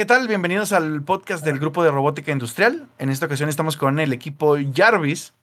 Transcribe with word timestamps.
¿Qué 0.00 0.06
tal? 0.06 0.28
Bienvenidos 0.28 0.72
al 0.72 1.02
podcast 1.02 1.44
del 1.44 1.58
grupo 1.58 1.84
de 1.84 1.90
robótica 1.90 2.32
industrial. 2.32 2.88
En 2.96 3.10
esta 3.10 3.26
ocasión 3.26 3.50
estamos 3.50 3.76
con 3.76 4.00
el 4.00 4.14
equipo 4.14 4.56
Jarvis, 4.74 5.34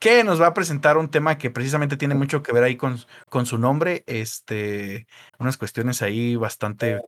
que 0.00 0.24
nos 0.24 0.40
va 0.40 0.46
a 0.46 0.54
presentar 0.54 0.96
un 0.96 1.10
tema 1.10 1.36
que 1.36 1.50
precisamente 1.50 1.98
tiene 1.98 2.14
mucho 2.14 2.42
que 2.42 2.50
ver 2.50 2.64
ahí 2.64 2.78
con, 2.78 2.96
con 3.28 3.44
su 3.44 3.58
nombre, 3.58 4.04
este, 4.06 5.06
unas 5.38 5.58
cuestiones 5.58 6.00
ahí 6.00 6.34
bastante 6.34 7.02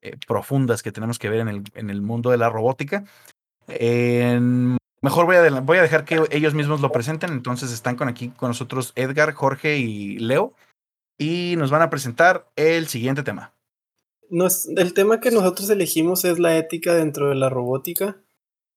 eh, 0.00 0.16
profundas 0.26 0.82
que 0.82 0.90
tenemos 0.90 1.18
que 1.18 1.28
ver 1.28 1.40
en 1.40 1.48
el, 1.48 1.64
en 1.74 1.90
el 1.90 2.00
mundo 2.00 2.30
de 2.30 2.38
la 2.38 2.48
robótica. 2.48 3.04
mejor 3.68 5.26
voy 5.26 5.36
a, 5.36 5.60
voy 5.60 5.76
a 5.76 5.82
dejar 5.82 6.06
que 6.06 6.22
ellos 6.30 6.54
mismos 6.54 6.80
lo 6.80 6.90
presenten, 6.90 7.30
entonces 7.32 7.72
están 7.72 7.96
con 7.96 8.08
aquí 8.08 8.30
con 8.30 8.48
nosotros 8.48 8.94
Edgar, 8.96 9.34
Jorge 9.34 9.76
y 9.76 10.18
Leo, 10.18 10.54
y 11.18 11.56
nos 11.58 11.70
van 11.70 11.82
a 11.82 11.90
presentar 11.90 12.46
el 12.56 12.88
siguiente 12.88 13.22
tema 13.22 13.53
el 14.30 14.94
tema 14.94 15.20
que 15.20 15.30
nosotros 15.30 15.70
elegimos 15.70 16.24
es 16.24 16.38
la 16.38 16.56
ética 16.56 16.94
dentro 16.94 17.28
de 17.28 17.34
la 17.34 17.48
robótica. 17.48 18.16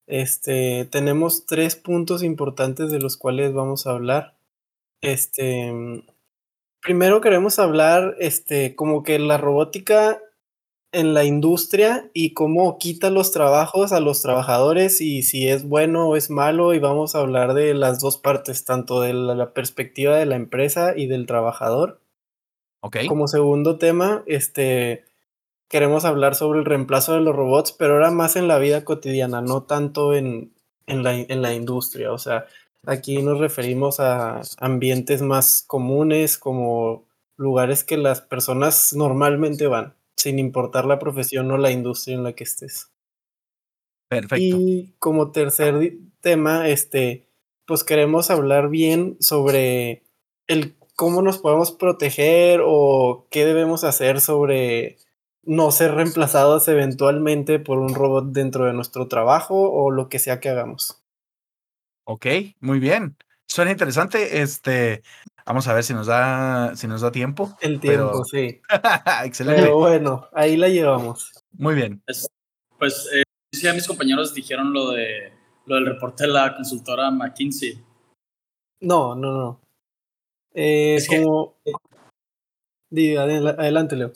Este, 0.08 0.86
tenemos 0.86 1.46
tres 1.46 1.76
puntos 1.76 2.24
importantes 2.24 2.92
de 2.92 3.00
los 3.00 3.18
cuales 3.18 3.54
vamos 3.54 3.86
a 3.86 3.92
hablar. 3.92 4.38
Este, 5.02 6.04
primero 6.82 7.22
queremos 7.22 7.60
hablar, 7.60 8.16
este, 8.20 8.76
como 8.76 9.04
que 9.04 9.20
la 9.20 9.38
robótica 9.38 10.22
en 10.94 11.14
la 11.14 11.26
industria 11.26 12.10
y 12.14 12.34
cómo 12.34 12.78
quita 12.78 13.10
los 13.10 13.32
trabajos 13.32 13.92
a 13.92 14.00
los 14.00 14.22
trabajadores 14.22 15.02
y 15.02 15.22
si 15.24 15.48
es 15.50 15.68
bueno 15.68 16.08
o 16.08 16.16
es 16.16 16.30
malo 16.30 16.74
y 16.74 16.80
vamos 16.80 17.14
a 17.14 17.20
hablar 17.20 17.54
de 17.54 17.74
las 17.74 18.00
dos 18.00 18.18
partes, 18.18 18.64
tanto 18.64 19.02
de 19.02 19.14
la, 19.14 19.54
perspectiva 19.54 20.16
de 20.16 20.26
la 20.26 20.38
empresa 20.38 20.94
y 20.96 21.08
del 21.08 21.26
trabajador. 21.26 22.00
Ok. 22.82 23.00
Como 23.08 23.28
segundo 23.28 23.78
tema, 23.78 24.24
este, 24.28 25.04
queremos 25.68 26.06
hablar 26.06 26.36
sobre 26.36 26.60
el 26.60 26.66
reemplazo 26.66 27.14
de 27.14 27.22
los 27.22 27.36
robots, 27.36 27.72
pero 27.72 27.94
ahora 27.94 28.12
más 28.12 28.36
en 28.36 28.48
la 28.48 28.58
vida 28.58 28.84
cotidiana, 28.86 29.42
no 29.42 29.64
tanto 29.64 30.14
en, 30.14 30.54
en, 30.86 31.04
la, 31.04 31.16
en 31.16 31.42
la 31.42 31.54
industria. 31.54 32.12
O 32.12 32.18
sea, 32.18 32.46
aquí 32.86 33.22
nos 33.22 33.40
referimos 33.40 34.00
a 34.00 34.42
ambientes 34.60 35.22
más 35.22 35.64
comunes, 35.66 36.38
como 36.38 37.08
lugares 37.38 37.84
que 37.84 37.98
las 37.98 38.22
personas 38.22 38.94
normalmente 38.94 39.68
van, 39.68 39.96
sin 40.16 40.40
importar 40.40 40.86
la 40.86 41.00
profesión 41.00 41.52
o 41.52 41.58
la 41.58 41.72
industria 41.72 42.16
en 42.16 42.24
la 42.24 42.34
que 42.34 42.44
estés. 42.44 42.92
Perfecto. 44.10 44.38
Y 44.38 44.96
como 45.00 45.32
tercer 45.32 45.98
tema, 46.22 46.70
este, 46.70 47.28
pues 47.66 47.84
queremos 47.84 48.32
hablar 48.32 48.70
bien 48.70 49.18
sobre 49.20 50.04
el 50.48 50.76
cómo 50.96 51.22
nos 51.22 51.38
podemos 51.38 51.72
proteger 51.72 52.62
o 52.66 53.28
qué 53.30 53.46
debemos 53.46 53.84
hacer 53.84 54.20
sobre 54.22 54.98
no 55.44 55.72
ser 55.72 55.94
reemplazados 55.94 56.68
eventualmente 56.68 57.60
por 57.60 57.80
un 57.80 57.96
robot 57.96 58.28
dentro 58.32 58.66
de 58.66 58.74
nuestro 58.74 59.08
trabajo 59.08 59.72
o 59.72 59.92
lo 59.92 60.10
que 60.10 60.20
sea 60.20 60.40
que 60.40 60.50
hagamos. 60.50 61.02
Ok, 62.06 62.26
muy 62.60 62.80
bien. 62.80 63.18
Suena 63.48 63.72
interesante. 63.72 64.42
Este, 64.42 65.04
vamos 65.46 65.68
a 65.68 65.74
ver 65.74 65.84
si 65.84 65.94
nos 65.94 66.08
da, 66.08 66.76
si 66.76 66.88
nos 66.88 67.02
da 67.02 67.12
tiempo. 67.12 67.56
El 67.62 67.80
tiempo, 67.80 68.24
sí. 68.26 68.62
Excelente. 69.26 69.62
Pero 69.62 69.78
bueno, 69.78 70.28
ahí 70.34 70.58
la 70.58 70.70
llevamos. 70.70 71.32
Muy 71.52 71.76
bien. 71.76 72.02
Pues, 72.78 73.10
eh, 73.14 73.24
sí, 73.54 73.68
a 73.68 73.74
mis 73.74 73.88
compañeros 73.88 74.34
dijeron 74.34 74.74
lo 74.74 74.92
de 74.92 75.34
lo 75.68 75.76
del 75.76 75.86
reporte 75.86 76.24
de 76.24 76.30
la 76.30 76.56
consultora 76.56 77.12
McKinsey. 77.12 77.84
No, 78.82 79.16
no, 79.16 79.32
no. 79.34 79.62
Eh, 80.54 80.96
es 80.96 81.08
como. 81.08 81.58
adelante, 82.92 83.96
Leo. 83.96 84.12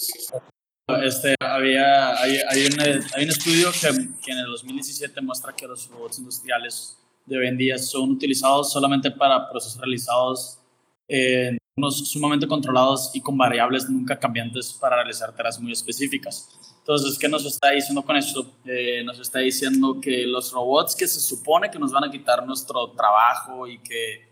Este, 1.04 1.36
había, 1.40 2.22
hay, 2.22 2.38
hay, 2.50 2.66
un, 2.66 2.80
hay 2.80 3.24
un 3.24 3.30
estudio 3.30 3.72
que, 3.72 3.88
que, 4.24 4.32
en 4.32 4.40
el 4.40 4.46
2017 4.46 5.22
muestra 5.22 5.56
que 5.56 5.68
los 5.68 5.88
robots 5.90 6.20
industriales 6.20 6.98
de 7.26 7.38
hoy 7.38 7.48
en 7.48 7.58
día 7.58 7.78
son 7.78 8.12
utilizados 8.12 8.72
solamente 8.72 9.10
para 9.12 9.50
procesos 9.50 9.80
realizados 9.80 10.60
en 11.08 11.58
unos 11.76 12.10
sumamente 12.10 12.48
controlados 12.48 13.12
y 13.14 13.22
con 13.22 13.38
variables 13.38 13.90
nunca 13.90 14.20
cambiantes 14.20 14.74
para 14.74 14.98
realizar 14.98 15.34
tareas 15.36 15.60
muy 15.60 15.72
específicas. 15.72 16.50
Entonces, 16.80 17.18
¿qué 17.18 17.30
nos 17.30 17.46
está 17.46 17.70
diciendo 17.72 18.02
con 18.02 18.18
esto? 18.18 18.54
Eh, 18.66 19.04
nos 19.06 19.20
está 19.20 19.40
diciendo 19.40 20.00
que 20.02 20.26
los 20.26 20.52
robots 20.52 20.96
que 20.96 21.08
se 21.08 21.20
supone 21.20 21.70
que 21.70 21.80
nos 21.80 21.92
van 21.92 22.06
a 22.06 22.12
quitar 22.12 22.46
nuestro 22.46 22.92
trabajo 22.92 23.68
y 23.68 23.78
que, 23.80 24.28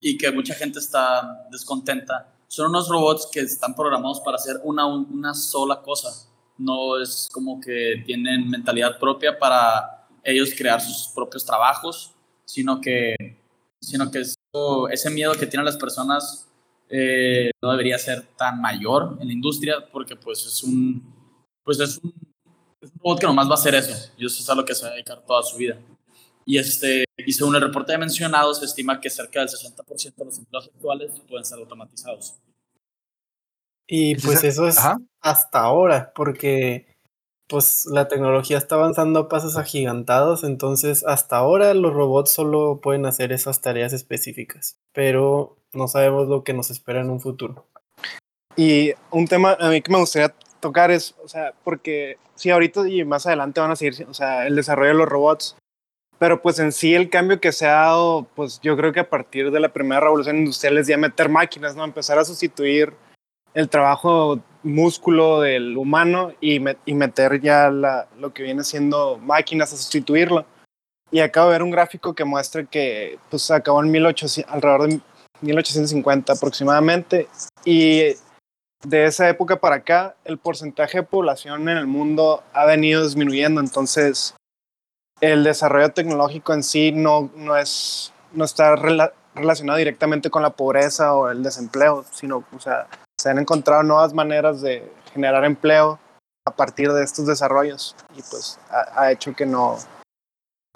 y 0.00 0.18
que 0.18 0.30
mucha 0.30 0.54
gente 0.54 0.78
está 0.78 1.46
descontenta, 1.50 2.34
son 2.48 2.70
unos 2.70 2.88
robots 2.88 3.28
que 3.30 3.40
están 3.40 3.74
programados 3.74 4.20
para 4.20 4.36
hacer 4.36 4.56
una, 4.64 4.86
una 4.86 5.34
sola 5.34 5.80
cosa. 5.82 6.28
No 6.56 7.00
es 7.00 7.28
como 7.32 7.60
que 7.60 8.02
tienen 8.04 8.48
mentalidad 8.48 8.98
propia 8.98 9.38
para 9.38 10.08
ellos 10.24 10.52
crear 10.56 10.80
sus 10.80 11.08
propios 11.14 11.44
trabajos, 11.44 12.12
sino 12.44 12.80
que, 12.80 13.14
sino 13.80 14.10
que 14.10 14.24
ese 14.90 15.10
miedo 15.10 15.34
que 15.34 15.46
tienen 15.46 15.66
las 15.66 15.76
personas 15.76 16.48
eh, 16.88 17.50
no 17.62 17.70
debería 17.70 17.98
ser 17.98 18.22
tan 18.36 18.60
mayor 18.60 19.18
en 19.20 19.28
la 19.28 19.32
industria 19.32 19.86
porque 19.92 20.16
pues 20.16 20.44
es 20.46 20.62
un, 20.62 21.02
pues 21.62 21.78
es 21.78 21.98
un, 21.98 22.14
es 22.80 22.90
un 22.90 22.98
robot 23.00 23.20
que 23.20 23.26
nomás 23.26 23.46
va 23.46 23.52
a 23.52 23.54
hacer 23.54 23.74
eso 23.74 24.10
y 24.16 24.24
eso 24.24 24.42
es 24.42 24.48
a 24.48 24.54
lo 24.54 24.64
que 24.64 24.74
se 24.74 24.84
va 24.84 24.90
a 24.90 24.94
dedicar 24.94 25.22
toda 25.26 25.42
su 25.42 25.58
vida. 25.58 25.78
Y, 26.48 26.56
este, 26.56 27.04
y 27.18 27.34
según 27.34 27.56
el 27.56 27.60
reporte 27.60 27.92
de 27.92 27.98
mencionado, 27.98 28.54
se 28.54 28.64
estima 28.64 29.02
que 29.02 29.10
cerca 29.10 29.40
del 29.40 29.50
60% 29.50 30.14
de 30.16 30.24
los 30.24 30.38
empleos 30.38 30.70
actuales 30.74 31.12
pueden 31.28 31.44
ser 31.44 31.58
automatizados. 31.58 32.36
Y 33.86 34.14
pues 34.14 34.42
eso 34.44 34.66
es 34.66 34.78
hasta 35.20 35.60
ahora, 35.60 36.10
porque 36.14 36.86
pues 37.48 37.84
la 37.84 38.08
tecnología 38.08 38.56
está 38.56 38.76
avanzando 38.76 39.20
a 39.20 39.28
pasos 39.28 39.58
agigantados, 39.58 40.42
entonces 40.42 41.04
hasta 41.06 41.36
ahora 41.36 41.74
los 41.74 41.92
robots 41.92 42.32
solo 42.32 42.80
pueden 42.80 43.04
hacer 43.04 43.30
esas 43.30 43.60
tareas 43.60 43.92
específicas, 43.92 44.78
pero 44.94 45.58
no 45.74 45.86
sabemos 45.86 46.28
lo 46.28 46.44
que 46.44 46.54
nos 46.54 46.70
espera 46.70 47.02
en 47.02 47.10
un 47.10 47.20
futuro. 47.20 47.66
Y 48.56 48.94
un 49.10 49.28
tema 49.28 49.54
a 49.60 49.68
mí 49.68 49.82
que 49.82 49.92
me 49.92 49.98
gustaría 49.98 50.34
tocar 50.60 50.90
es, 50.90 51.14
o 51.22 51.28
sea, 51.28 51.52
porque 51.62 52.16
sí, 52.36 52.48
ahorita 52.48 52.88
y 52.88 53.04
más 53.04 53.26
adelante 53.26 53.60
van 53.60 53.72
a 53.72 53.76
seguir, 53.76 54.06
o 54.08 54.14
sea, 54.14 54.46
el 54.46 54.56
desarrollo 54.56 54.92
de 54.92 54.98
los 54.98 55.08
robots 55.08 55.54
pero 56.18 56.42
pues 56.42 56.58
en 56.58 56.72
sí 56.72 56.94
el 56.94 57.10
cambio 57.10 57.40
que 57.40 57.52
se 57.52 57.66
ha 57.66 57.72
dado, 57.72 58.26
pues 58.34 58.60
yo 58.60 58.76
creo 58.76 58.92
que 58.92 59.00
a 59.00 59.08
partir 59.08 59.50
de 59.50 59.60
la 59.60 59.72
primera 59.72 60.00
revolución 60.00 60.38
industrial 60.38 60.78
es 60.78 60.86
ya 60.86 60.96
meter 60.96 61.28
máquinas, 61.28 61.76
¿no? 61.76 61.84
Empezar 61.84 62.18
a 62.18 62.24
sustituir 62.24 62.92
el 63.54 63.68
trabajo 63.68 64.40
músculo 64.62 65.40
del 65.40 65.76
humano 65.76 66.32
y, 66.40 66.60
y 66.84 66.94
meter 66.94 67.40
ya 67.40 67.70
la, 67.70 68.08
lo 68.18 68.32
que 68.32 68.42
viene 68.42 68.64
siendo 68.64 69.18
máquinas 69.18 69.72
a 69.72 69.76
sustituirlo. 69.76 70.44
Y 71.10 71.20
acabo 71.20 71.48
de 71.48 71.52
ver 71.52 71.62
un 71.62 71.70
gráfico 71.70 72.14
que 72.14 72.24
muestra 72.24 72.64
que 72.64 73.18
pues 73.30 73.50
acabó 73.50 73.82
en 73.82 73.90
1800, 73.90 74.52
alrededor 74.52 74.88
de 74.88 75.00
1850 75.40 76.32
aproximadamente 76.32 77.28
y 77.64 78.14
de 78.84 79.04
esa 79.04 79.28
época 79.28 79.58
para 79.58 79.76
acá 79.76 80.16
el 80.24 80.38
porcentaje 80.38 80.98
de 80.98 81.04
población 81.04 81.68
en 81.68 81.78
el 81.78 81.86
mundo 81.86 82.42
ha 82.52 82.66
venido 82.66 83.02
disminuyendo, 83.04 83.60
entonces 83.60 84.34
el 85.20 85.44
desarrollo 85.44 85.90
tecnológico 85.90 86.52
en 86.52 86.62
sí 86.62 86.92
no, 86.92 87.30
no, 87.34 87.56
es, 87.56 88.12
no 88.32 88.44
está 88.44 88.76
relacionado 89.34 89.78
directamente 89.78 90.30
con 90.30 90.42
la 90.42 90.50
pobreza 90.50 91.14
o 91.14 91.30
el 91.30 91.42
desempleo, 91.42 92.04
sino, 92.12 92.44
o 92.54 92.60
sea, 92.60 92.88
se 93.20 93.30
han 93.30 93.38
encontrado 93.38 93.82
nuevas 93.82 94.14
maneras 94.14 94.60
de 94.60 94.90
generar 95.12 95.44
empleo 95.44 95.98
a 96.46 96.54
partir 96.54 96.92
de 96.92 97.04
estos 97.04 97.26
desarrollos 97.26 97.94
y 98.16 98.22
pues 98.22 98.58
ha, 98.70 99.10
hecho 99.12 99.34
que 99.34 99.44
no, 99.44 99.76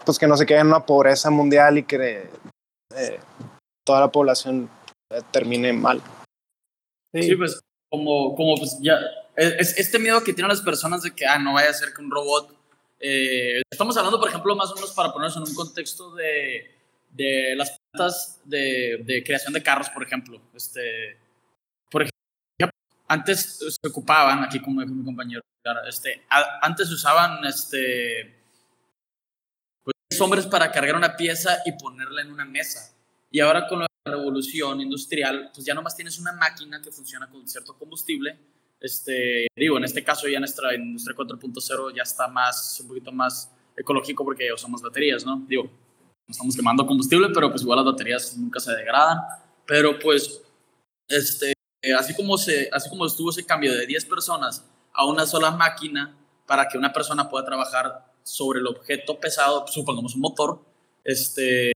pues 0.05 0.19
que 0.19 0.27
no 0.27 0.37
se 0.37 0.45
quede 0.45 0.59
en 0.59 0.67
una 0.67 0.85
pobreza 0.85 1.31
mundial 1.31 1.79
y 1.79 1.85
que 1.85 2.29
eh, 2.95 3.21
toda 3.85 4.01
la 4.01 4.09
población 4.09 4.69
eh, 5.11 5.23
termine 5.31 5.73
mal. 5.73 6.03
Sí. 7.15 7.35
pues 7.37 7.61
como, 7.91 8.35
como 8.35 8.57
pues 8.57 8.79
ya, 8.81 8.99
es, 9.37 9.79
este 9.79 9.99
miedo 9.99 10.23
que 10.25 10.33
tienen 10.33 10.49
las 10.49 10.63
personas 10.63 11.03
de 11.03 11.15
que, 11.15 11.27
ah, 11.27 11.39
no 11.39 11.55
vaya 11.55 11.71
a 11.71 11.75
ser 11.75 11.93
que 11.95 12.03
un 12.03 12.11
robot 12.11 12.62
eh, 13.05 13.63
estamos 13.69 13.97
hablando, 13.97 14.21
por 14.21 14.29
ejemplo, 14.29 14.55
más 14.55 14.71
o 14.71 14.77
menos 14.77 14.93
para 14.93 15.13
ponernos 15.13 15.37
en 15.37 15.43
un 15.43 15.55
contexto 15.55 16.15
de, 16.15 16.71
de 17.11 17.55
las 17.57 17.77
plantas 17.91 18.41
de, 18.45 19.03
de, 19.05 19.25
creación 19.25 19.53
de 19.53 19.63
carros, 19.63 19.91
por 19.91 20.05
ejemplo. 20.05 20.41
Este, 20.55 21.19
por 21.91 22.03
ejemplo, 22.03 22.71
antes 23.09 23.59
se 23.59 23.89
ocupaban, 23.89 24.45
aquí 24.45 24.61
como 24.61 24.87
mi 24.87 25.05
compañero, 25.05 25.43
este, 25.89 26.23
antes 26.63 26.91
usaban 26.93 27.45
este, 27.45 28.37
pues, 29.83 30.21
hombres 30.21 30.47
para 30.47 30.71
cargar 30.71 30.95
una 30.95 31.17
pieza 31.17 31.59
y 31.67 31.73
ponerla 31.73 32.23
en 32.23 32.31
una 32.31 32.45
mesa. 32.45 32.95
Y 33.33 33.41
ahora 33.41 33.67
con 33.67 33.81
la 33.81 33.89
revolución 34.05 34.81
industrial, 34.81 35.51
pues 35.53 35.67
ya 35.67 35.75
nomás 35.75 35.97
tienes 35.97 36.21
una 36.21 36.33
máquina 36.35 36.81
que 36.81 36.93
funciona 36.93 37.29
con 37.29 37.49
cierto 37.49 37.77
combustible. 37.77 38.39
Este, 38.83 39.47
digo, 39.55 39.79
en 39.79 39.85
este 39.85 40.03
caso 40.03 40.27
ya 40.27 40.41
nuestra 40.41 40.75
industria 40.75 41.17
4.0 41.17 41.95
ya 41.95 42.03
está 42.03 42.27
más, 42.27 42.81
un 42.81 42.89
poquito 42.89 43.13
más 43.13 43.49
ecológico 43.77 44.25
porque 44.25 44.53
usamos 44.53 44.83
baterías, 44.83 45.25
¿no? 45.25 45.45
Digo, 45.47 45.71
estamos 46.29 46.57
quemando 46.57 46.85
combustible, 46.85 47.29
pero 47.33 47.49
pues 47.49 47.63
igual 47.63 47.77
las 47.77 47.87
baterías 47.87 48.37
nunca 48.37 48.59
se 48.59 48.75
degradan. 48.75 49.19
Pero 49.67 50.01
pues, 50.01 50.43
este, 51.07 51.53
así, 51.97 52.13
como 52.15 52.37
se, 52.37 52.69
así 52.73 52.91
como 52.91 53.07
estuvo 53.07 53.31
ese 53.31 53.47
cambio 53.47 53.73
de 53.73 53.87
10 53.87 54.05
personas 54.07 54.69
a 54.93 55.07
una 55.07 55.27
sola 55.27 55.53
máquina 55.53 56.17
para 56.47 56.67
que 56.67 56.77
una 56.77 56.93
persona 56.93 57.31
pueda 57.31 57.45
trabajar 57.45 58.13
sobre 58.25 58.59
el 58.59 58.67
objeto 58.67 59.21
pesado, 59.21 59.65
supongamos 59.69 60.17
un 60.17 60.23
motor, 60.23 60.61
este, 61.05 61.73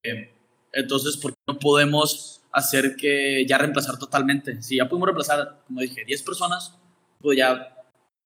entonces, 0.73 1.17
¿por 1.17 1.33
qué 1.33 1.39
no 1.47 1.59
podemos 1.59 2.43
hacer 2.51 2.97
que 2.97 3.47
ya 3.47 3.59
reemplazar 3.59 3.97
totalmente? 3.97 4.61
Si 4.61 4.77
ya 4.77 4.89
podemos 4.89 5.07
reemplazar, 5.07 5.63
como 5.67 5.81
dije, 5.81 6.05
10 6.05 6.23
personas, 6.23 6.77
pues 7.21 7.39
ya 7.39 7.77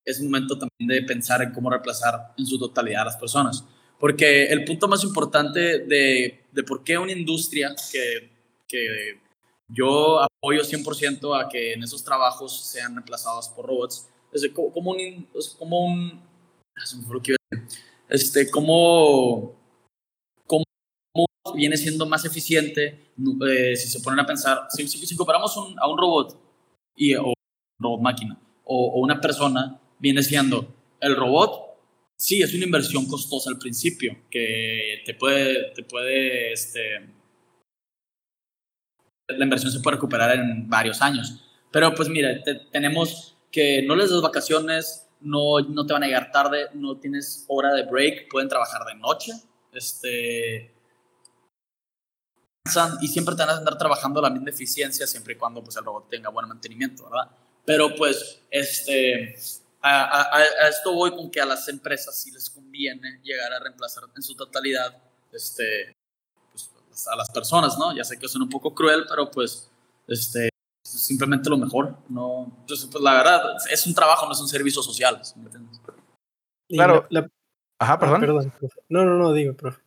es 0.05 0.21
momento 0.21 0.57
también 0.57 0.87
de 0.87 1.07
pensar 1.07 1.41
en 1.41 1.51
cómo 1.51 1.69
reemplazar 1.69 2.33
en 2.37 2.45
su 2.45 2.57
totalidad 2.57 3.03
a 3.03 3.05
las 3.05 3.17
personas. 3.17 3.63
Porque 3.99 4.45
el 4.45 4.63
punto 4.65 4.87
más 4.87 5.03
importante 5.03 5.79
de, 5.79 6.45
de 6.51 6.63
por 6.63 6.83
qué 6.83 6.97
una 6.97 7.11
industria 7.11 7.75
que, 7.91 8.31
que 8.67 9.19
yo 9.67 10.21
apoyo 10.21 10.63
100% 10.63 11.39
a 11.39 11.47
que 11.47 11.73
en 11.73 11.83
esos 11.83 12.03
trabajos 12.03 12.65
sean 12.65 12.95
reemplazados 12.95 13.49
por 13.49 13.67
robots. 13.67 14.07
Es 14.33 14.47
como 14.49 14.91
un, 14.91 15.27
como 15.59 15.85
un, 15.85 16.21
este, 18.09 18.49
como, 18.49 19.55
como 20.47 20.63
viene 21.53 21.77
siendo 21.77 22.05
más 22.05 22.25
eficiente 22.25 23.13
eh, 23.47 23.75
si 23.75 23.87
se 23.87 23.99
ponen 23.99 24.19
a 24.21 24.25
pensar, 24.25 24.67
si, 24.69 24.87
si, 24.87 25.15
comparamos 25.15 25.55
a 25.57 25.87
un 25.87 25.97
robot 25.97 26.39
y, 26.95 27.13
o 27.15 27.33
robot 27.79 28.01
máquina 28.01 28.39
o, 28.65 28.99
una 29.01 29.19
persona, 29.19 29.79
viene 29.99 30.23
siendo 30.23 30.73
el 30.99 31.15
robot, 31.15 31.77
sí, 32.15 32.41
es 32.41 32.53
una 32.53 32.65
inversión 32.65 33.05
costosa 33.07 33.49
al 33.49 33.57
principio, 33.57 34.17
que 34.29 35.01
te 35.05 35.13
puede, 35.13 35.71
te 35.71 35.83
puede, 35.83 36.53
este, 36.53 37.09
la 39.27 39.43
inversión 39.43 39.71
se 39.71 39.79
puede 39.79 39.95
recuperar 39.95 40.35
en 40.35 40.69
varios 40.69 41.01
años. 41.01 41.43
Pero 41.71 41.93
pues 41.95 42.09
mira, 42.09 42.41
tenemos 42.71 43.37
que 43.51 43.81
no 43.83 43.95
les 43.95 44.09
das 44.09 44.21
vacaciones, 44.21 45.07
no, 45.21 45.59
no 45.59 45.85
te 45.85 45.93
van 45.93 46.03
a 46.03 46.07
llegar 46.07 46.31
tarde, 46.31 46.67
no 46.73 46.97
tienes 46.97 47.45
hora 47.47 47.73
de 47.73 47.83
break, 47.83 48.29
pueden 48.29 48.49
trabajar 48.49 48.85
de 48.85 48.95
noche, 48.95 49.31
este, 49.73 50.73
y 53.01 53.07
siempre 53.07 53.35
te 53.35 53.41
van 53.41 53.49
a 53.49 53.57
andar 53.57 53.77
trabajando 53.77 54.19
a 54.19 54.23
la 54.23 54.29
misma 54.29 54.49
eficiencia 54.49 55.07
siempre 55.07 55.33
y 55.33 55.37
cuando 55.37 55.63
pues, 55.63 55.75
el 55.77 55.85
robot 55.85 56.09
tenga 56.09 56.29
buen 56.29 56.47
mantenimiento, 56.47 57.09
¿verdad? 57.09 57.31
Pero 57.65 57.95
pues, 57.95 58.41
este, 58.49 59.35
a, 59.81 60.37
a, 60.37 60.67
esto 60.67 60.93
voy 60.93 61.11
con 61.11 61.29
que 61.29 61.41
a 61.41 61.45
las 61.45 61.67
empresas 61.67 62.19
sí 62.19 62.31
les 62.31 62.49
conviene 62.49 63.19
llegar 63.23 63.53
a 63.53 63.59
reemplazar 63.59 64.03
en 64.15 64.21
su 64.21 64.35
totalidad 64.35 64.97
este, 65.31 65.95
a 67.11 67.15
las 67.15 67.29
personas, 67.31 67.77
¿no? 67.77 67.95
Ya 67.95 68.03
sé 68.03 68.17
que 68.17 68.27
suena 68.27 68.45
un 68.45 68.51
poco 68.51 68.73
cruel, 68.73 69.05
pero 69.07 69.29
pues, 69.31 69.69
este, 70.07 70.49
simplemente 70.83 71.49
lo 71.49 71.57
mejor, 71.57 71.97
¿no? 72.09 72.51
Entonces, 72.61 72.89
pues 72.91 73.03
la 73.03 73.13
verdad, 73.13 73.41
es 73.69 73.85
un 73.85 73.93
trabajo, 73.93 74.25
no 74.25 74.33
es 74.33 74.41
un 74.41 74.47
servicio 74.47 74.81
social, 74.81 75.21
¿me 75.37 75.45
entiendes? 75.45 75.81
Claro. 76.69 77.07
Ajá, 77.79 77.93
ah, 77.93 77.99
perdón. 77.99 78.21
perdón. 78.21 78.53
No, 78.89 79.05
no, 79.05 79.17
no, 79.17 79.33
digo, 79.33 79.55
profe. 79.55 79.81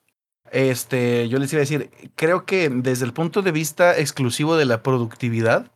Este, 0.50 1.28
yo 1.28 1.38
les 1.38 1.52
iba 1.52 1.60
a 1.60 1.66
decir, 1.66 1.90
creo 2.16 2.44
que 2.44 2.68
desde 2.68 3.04
el 3.04 3.12
punto 3.12 3.42
de 3.42 3.52
vista 3.52 3.96
exclusivo 3.96 4.56
de 4.56 4.66
la 4.66 4.82
productividad, 4.82 5.70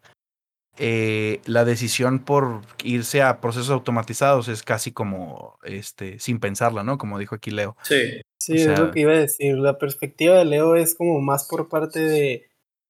eh, 0.79 1.41
la 1.47 1.65
decisión 1.65 2.21
por 2.21 2.63
irse 2.85 3.23
a 3.23 3.41
procesos 3.41 3.71
automatizados 3.71 4.49
es 4.49 4.63
casi 4.63 4.93
como 4.93 5.59
este, 5.65 6.19
sin 6.19 6.41
pensarla, 6.41 6.85
¿no? 6.85 6.99
Como 6.99 7.19
dijo 7.19 7.35
aquí 7.35 7.51
Leo. 7.51 7.77
Sí. 7.83 8.23
Sí, 8.41 8.55
es 8.55 8.79
lo 8.79 8.93
que 8.93 9.01
iba 9.01 9.13
a 9.13 9.19
decir. 9.19 9.59
La 9.59 9.79
perspectiva 9.79 10.39
de 10.39 10.45
Leo 10.45 10.77
es 10.77 10.95
como 10.95 11.21
más 11.21 11.49
por 11.49 11.69
parte 11.69 12.01
de, 12.01 12.49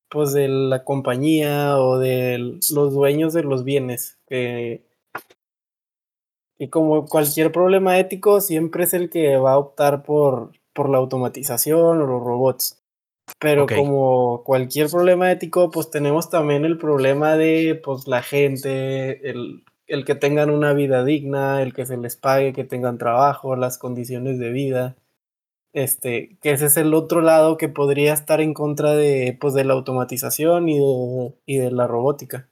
pues, 0.08 0.32
de 0.32 0.46
la 0.46 0.84
compañía 0.84 1.78
o 1.78 1.98
de 1.98 2.38
los 2.38 2.92
dueños 2.92 3.32
de 3.32 3.42
los 3.42 3.64
bienes. 3.64 4.18
Que, 4.28 4.84
y 6.58 6.68
como 6.68 7.06
cualquier 7.06 7.50
problema 7.50 7.98
ético, 7.98 8.40
siempre 8.40 8.84
es 8.84 8.94
el 8.94 9.10
que 9.10 9.36
va 9.38 9.52
a 9.52 9.58
optar 9.58 10.02
por, 10.02 10.52
por 10.74 10.90
la 10.90 10.98
automatización 10.98 12.02
o 12.02 12.06
los 12.06 12.22
robots. 12.22 12.77
Pero 13.38 13.66
como 13.66 14.42
cualquier 14.44 14.88
problema 14.90 15.30
ético, 15.30 15.70
pues 15.70 15.90
tenemos 15.90 16.30
también 16.30 16.64
el 16.64 16.78
problema 16.78 17.36
de 17.36 17.80
pues 17.82 18.06
la 18.06 18.22
gente, 18.22 19.28
el, 19.30 19.64
el 19.86 20.04
que 20.04 20.14
tengan 20.14 20.50
una 20.50 20.72
vida 20.72 21.04
digna, 21.04 21.62
el 21.62 21.72
que 21.74 21.86
se 21.86 21.96
les 21.96 22.16
pague, 22.16 22.52
que 22.52 22.64
tengan 22.64 22.98
trabajo, 22.98 23.56
las 23.56 23.78
condiciones 23.78 24.38
de 24.38 24.50
vida. 24.50 24.96
Este, 25.74 26.38
que 26.40 26.52
ese 26.52 26.66
es 26.66 26.76
el 26.76 26.94
otro 26.94 27.20
lado 27.20 27.56
que 27.56 27.68
podría 27.68 28.12
estar 28.14 28.40
en 28.40 28.54
contra 28.54 28.92
de, 28.92 29.36
pues, 29.40 29.54
de 29.54 29.64
la 29.64 29.74
automatización 29.74 30.68
y 30.68 30.78
de, 30.78 31.34
y 31.46 31.58
de 31.58 31.70
la 31.70 31.86
robótica. 31.86 32.48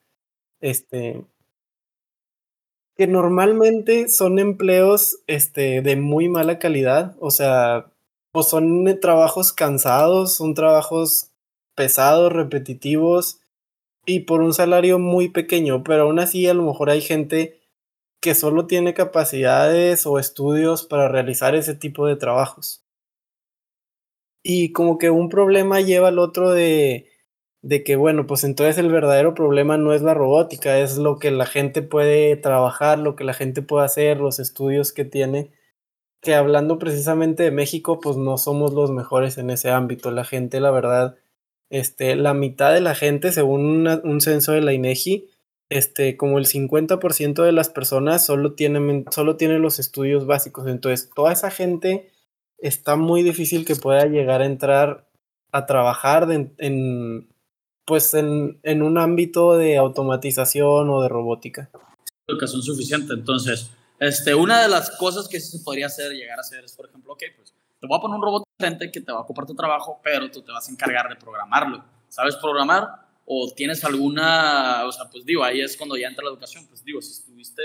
Este, 0.61 1.25
que 2.97 3.07
normalmente 3.07 4.09
son 4.09 4.39
empleos 4.39 5.19
este, 5.27 5.83
de 5.83 5.97
muy 5.97 6.29
mala 6.29 6.59
calidad, 6.59 7.15
o 7.21 7.31
sea, 7.31 7.93
pues 8.37 8.49
son 8.49 8.85
trabajos 9.01 9.55
cansados, 9.55 10.37
son 10.37 10.53
trabajos 10.53 11.31
pesados, 11.75 12.31
repetitivos 12.31 13.41
y 14.05 14.21
por 14.21 14.43
un 14.43 14.53
salario 14.53 14.99
muy 14.99 15.31
pequeño, 15.31 15.83
pero 15.83 16.03
aún 16.03 16.19
así 16.19 16.47
a 16.47 16.53
lo 16.53 16.63
mejor 16.63 16.91
hay 16.91 17.01
gente 17.01 17.63
que 18.21 18.35
solo 18.35 18.67
tiene 18.67 18.93
capacidades 18.93 20.07
o 20.07 20.19
estudios 20.19 20.85
para 20.85 21.09
realizar 21.09 21.55
ese 21.55 21.75
tipo 21.75 22.07
de 22.07 22.17
trabajos. 22.17 22.85
Y 24.43 24.73
como 24.73 24.99
que 24.99 25.09
un 25.09 25.31
problema 25.31 25.81
lleva 25.81 26.09
al 26.09 26.19
otro 26.19 26.51
de, 26.51 27.09
de 27.63 27.85
que, 27.85 27.97
bueno, 27.97 28.27
pues 28.27 28.45
entonces 28.45 28.77
el 28.77 28.91
verdadero 28.91 29.33
problema 29.33 29.79
no 29.79 29.95
es 29.95 30.03
la 30.03 30.13
robótica, 30.13 30.79
es 30.79 30.99
lo 30.99 31.19
que 31.19 31.31
la 31.31 31.47
gente 31.47 31.81
puede 31.81 32.37
trabajar, 32.37 32.99
lo 32.99 33.17
que 33.17 33.25
la 33.25 33.33
gente 33.33 33.63
puede 33.63 33.87
hacer, 33.87 34.19
los 34.19 34.41
estudios 34.41 34.93
que 34.93 35.07
tiene. 35.07 35.53
Que 36.27 36.35
hablando 36.35 36.81
precisamente 36.81 37.45
de 37.45 37.53
México, 37.53 38.01
pues 38.01 38.17
no 38.17 38.37
somos 38.37 38.75
los 38.75 38.91
mejores 38.91 39.39
en 39.39 39.49
ese 39.49 39.71
ámbito. 39.71 40.11
La 40.11 40.25
gente, 40.25 40.59
la 40.59 40.73
verdad, 40.73 41.15
este, 41.71 42.17
la 42.17 42.35
mitad 42.35 42.75
de 42.75 42.81
la 42.81 42.97
gente, 42.97 43.31
según 43.31 43.87
un 43.87 44.21
censo 44.21 44.51
de 44.51 44.61
la 44.61 44.73
INEGI, 44.73 45.29
este, 45.69 46.17
como 46.17 46.39
el 46.39 46.47
50% 46.47 47.45
de 47.45 47.53
las 47.53 47.69
personas 47.69 48.27
solo 48.27 48.55
tienen, 48.55 49.05
solo 49.13 49.37
los 49.39 49.79
estudios 49.79 50.27
básicos. 50.27 50.67
Entonces, 50.67 51.11
toda 51.15 51.33
esa 51.33 51.53
gente 51.53 52.11
está 52.59 52.97
muy 52.97 53.23
difícil 53.23 53.65
que 53.65 53.77
pueda 53.77 54.07
llegar 54.07 54.43
a 54.43 54.47
entrar 54.47 55.09
a 55.53 55.65
trabajar 55.67 56.29
en, 56.59 57.29
pues 57.85 58.15
en, 58.15 58.59
en, 58.65 58.83
un 58.83 58.99
ámbito 58.99 59.57
de 59.57 59.77
automatización 59.77 60.91
o 60.91 61.03
de 61.03 61.09
robótica. 61.09 61.71
Educación 62.27 62.63
suficiente. 62.63 63.15
Entonces, 63.15 63.71
este, 63.99 64.35
una 64.35 64.63
de 64.63 64.69
las 64.69 64.91
cosas 64.93 65.29
que 65.29 65.41
se 65.41 65.59
podría 65.61 65.87
hacer, 65.87 66.13
llegar 66.13 66.39
a 66.39 66.43
hacer, 66.43 66.65
es, 66.65 66.73
por 66.73 66.87
ejemplo, 66.87 67.13
ok, 67.13 67.23
pues 67.37 67.55
te 67.81 67.87
voy 67.87 67.99
a 67.99 68.01
poner 68.01 68.17
un 68.17 68.23
robot 68.23 68.45
frente 68.59 68.91
que 68.91 69.01
te 69.01 69.13
va 69.13 69.19
a 69.19 69.23
ocupar 69.23 69.47
tu 69.47 69.55
trabajo, 69.55 70.01
pero 70.03 70.31
tú 70.31 70.43
te 70.43 70.53
vas 70.53 70.69
a 70.69 70.73
encargar 70.73 71.09
de 71.09 71.17
programarlo. 71.17 71.85
¿Sabes 72.09 72.37
programar? 72.37 73.07
¿O 73.25 73.53
tienes 73.55 73.85
alguna, 73.85 74.85
o 74.87 74.93
sea, 74.93 75.11
pues 75.11 75.25
digo, 75.25 75.43
ahí 75.43 75.61
es 75.61 75.77
cuando 75.77 75.97
ya 75.97 76.09
entra 76.09 76.25
la 76.25 76.31
educación, 76.31 76.67
pues 76.67 76.85
digo, 76.85 77.03
si 77.03 77.13
estuviste, 77.13 77.63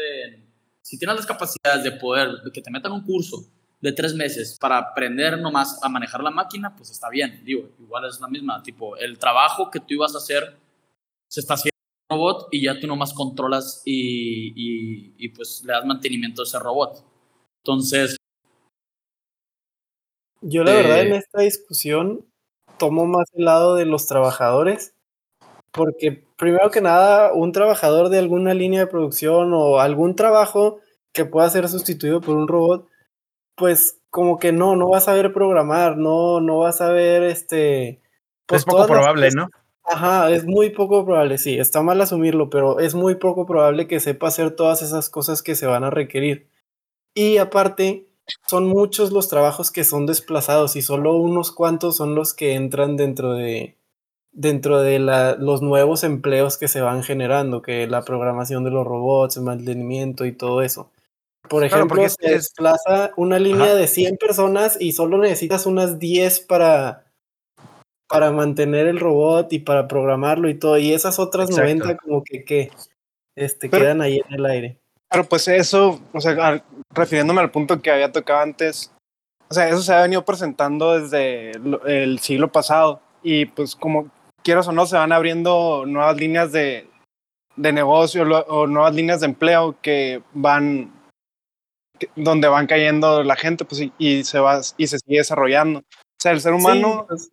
si 0.82 0.98
tienes 0.98 1.16
las 1.16 1.26
capacidades 1.26 1.84
de 1.84 1.92
poder, 1.92 2.42
de 2.44 2.52
que 2.52 2.62
te 2.62 2.72
metan 2.72 2.92
un 2.92 3.04
curso 3.04 3.46
de 3.80 3.92
tres 3.92 4.14
meses 4.14 4.58
para 4.60 4.78
aprender 4.78 5.40
nomás 5.40 5.80
a 5.84 5.90
manejar 5.90 6.22
la 6.22 6.32
máquina, 6.32 6.76
pues 6.76 6.92
está 6.92 7.10
bien. 7.10 7.42
Digo, 7.44 7.70
igual 7.80 8.06
es 8.06 8.20
la 8.20 8.28
misma. 8.28 8.62
Tipo, 8.62 8.96
el 8.98 9.18
trabajo 9.18 9.70
que 9.72 9.80
tú 9.80 9.96
ibas 9.96 10.14
a 10.14 10.20
hacer 10.20 10.56
se 11.28 11.40
está 11.40 11.56
haciendo 11.56 11.71
en 11.71 11.71
robot 12.12 12.48
y 12.52 12.64
ya 12.64 12.80
tú 12.80 12.88
nomás 12.88 13.14
controlas 13.14 13.82
y, 13.86 14.54
y, 15.18 15.30
pues 15.30 15.64
le 15.66 15.74
das 15.74 15.86
mantenimiento 15.86 16.42
a 16.42 16.46
ese 16.46 16.60
robot. 16.60 17.04
Entonces. 17.64 18.18
Yo, 20.42 20.64
la 20.64 20.74
verdad, 20.74 21.02
en 21.02 21.14
eh, 21.14 21.18
esta 21.18 21.42
discusión 21.42 22.26
tomo 22.78 23.06
más 23.06 23.28
el 23.34 23.46
lado 23.46 23.76
de 23.76 23.86
los 23.86 24.08
trabajadores. 24.08 24.96
Porque, 25.72 26.26
primero 26.38 26.70
que 26.70 26.82
nada, 26.82 27.32
un 27.34 27.54
trabajador 27.54 28.10
de 28.10 28.20
alguna 28.20 28.54
línea 28.54 28.82
de 28.82 28.88
producción 28.88 29.54
o 29.54 29.80
algún 29.80 30.16
trabajo 30.16 30.80
que 31.14 31.26
pueda 31.26 31.50
ser 31.50 31.70
sustituido 31.70 32.20
por 32.20 32.36
un 32.36 32.48
robot 32.48 32.92
pues 33.62 34.02
como 34.10 34.40
que 34.40 34.52
no, 34.52 34.76
no 34.76 34.90
vas 34.90 35.08
a 35.08 35.14
ver 35.14 35.34
programar, 35.34 35.96
no, 35.96 36.42
no 36.42 36.58
vas 36.58 36.82
a 36.82 36.90
ver 36.90 37.22
este... 37.22 38.02
Pues, 38.48 38.62
es 38.62 38.66
poco 38.66 38.88
probable, 38.88 39.30
¿no? 39.36 39.50
Ajá, 39.84 40.30
es 40.32 40.46
muy 40.46 40.70
poco 40.70 41.04
probable, 41.06 41.38
sí, 41.38 41.58
está 41.58 41.82
mal 41.82 42.00
asumirlo, 42.02 42.50
pero 42.50 42.80
es 42.80 42.94
muy 42.94 43.16
poco 43.16 43.46
probable 43.46 43.88
que 43.88 44.00
sepa 44.00 44.28
hacer 44.28 44.52
todas 44.56 44.82
esas 44.84 45.10
cosas 45.10 45.42
que 45.42 45.56
se 45.56 45.66
van 45.66 45.84
a 45.84 45.90
requerir. 45.90 46.48
Y 47.16 47.38
aparte, 47.38 48.08
son 48.48 48.68
muchos 48.68 49.12
los 49.12 49.30
trabajos 49.30 49.72
que 49.72 49.84
son 49.84 50.06
desplazados 50.08 50.76
y 50.78 50.82
solo 50.84 51.16
unos 51.18 51.52
cuantos 51.52 51.98
son 51.98 52.16
los 52.16 52.34
que 52.34 52.54
entran 52.56 52.98
dentro 52.98 53.34
de, 53.34 53.78
dentro 54.32 54.82
de 54.82 55.00
la, 55.00 55.36
los 55.36 55.62
nuevos 55.62 56.04
empleos 56.04 56.58
que 56.58 56.68
se 56.70 56.82
van 56.82 57.04
generando, 57.04 57.62
que 57.62 57.88
la 57.88 58.04
programación 58.04 58.64
de 58.64 58.72
los 58.72 58.88
robots, 58.88 59.38
el 59.38 59.44
mantenimiento 59.44 60.26
y 60.26 60.34
todo 60.34 60.62
eso. 60.64 60.92
Por 61.50 61.68
Claro, 61.68 61.86
ejemplo, 61.86 62.04
es- 62.06 62.16
se 62.20 62.28
es- 62.28 62.32
desplaza 62.34 63.14
una 63.18 63.40
línea 63.40 63.66
Ajá. 63.68 63.76
de 63.76 63.88
100 63.88 64.18
personas 64.18 64.78
y 64.80 64.94
solo 64.94 65.18
necesitas 65.18 65.66
unas 65.66 66.00
10 66.00 66.40
para, 66.40 67.06
para 68.12 68.32
mantener 68.32 68.88
el 68.88 69.00
robot 69.00 69.52
y 69.54 69.60
para 69.60 69.88
programarlo 69.88 70.50
y 70.50 70.56
todo. 70.56 70.78
Y 70.78 70.94
esas 70.94 71.20
otras 71.20 71.50
Exacto. 71.50 71.64
90 71.86 71.98
como 71.98 72.24
que, 72.24 72.44
que 72.44 72.72
este, 73.36 73.70
Pero- 73.70 73.84
quedan 73.84 74.02
ahí 74.02 74.18
en 74.28 74.34
el 74.34 74.46
aire. 74.46 74.78
Pero 75.10 75.26
pues 75.26 75.48
eso, 75.48 76.00
o 76.14 76.22
sea, 76.22 76.32
al- 76.46 76.64
refiriéndome 76.94 77.42
al 77.42 77.52
punto 77.52 77.82
que 77.82 77.92
había 77.92 78.12
tocado 78.12 78.40
antes, 78.42 78.94
o 79.50 79.54
sea, 79.54 79.68
eso 79.68 79.82
se 79.82 79.94
ha 79.94 80.02
venido 80.04 80.24
presentando 80.24 80.98
desde 80.98 81.52
el 81.86 82.20
siglo 82.20 82.50
pasado 82.52 83.02
y 83.22 83.46
pues 83.46 83.76
como 83.76 84.10
quieras 84.44 84.68
o 84.70 84.72
no, 84.72 84.86
se 84.86 84.96
van 84.96 85.12
abriendo 85.12 85.84
nuevas 85.86 86.16
líneas 86.18 86.52
de, 86.54 86.88
de 87.58 87.74
negocio 87.74 88.24
lo- 88.24 88.46
o 88.48 88.68
nuevas 88.68 88.96
líneas 88.96 89.20
de 89.20 89.26
empleo 89.28 89.76
que 89.82 90.22
van, 90.34 90.94
que- 92.00 92.10
donde 92.16 92.48
van 92.48 92.66
cayendo 92.68 93.22
la 93.24 93.36
gente 93.36 93.66
pues, 93.66 93.82
y, 93.82 93.94
y 93.98 94.24
se 94.24 94.40
va 94.40 94.62
y 94.78 94.88
se 94.88 94.98
sigue 95.00 95.18
desarrollando. 95.18 95.80
O 95.80 95.84
sea, 96.22 96.32
el 96.32 96.40
ser 96.40 96.54
humano 96.54 97.00
Sí, 97.02 97.06
pues, 97.10 97.32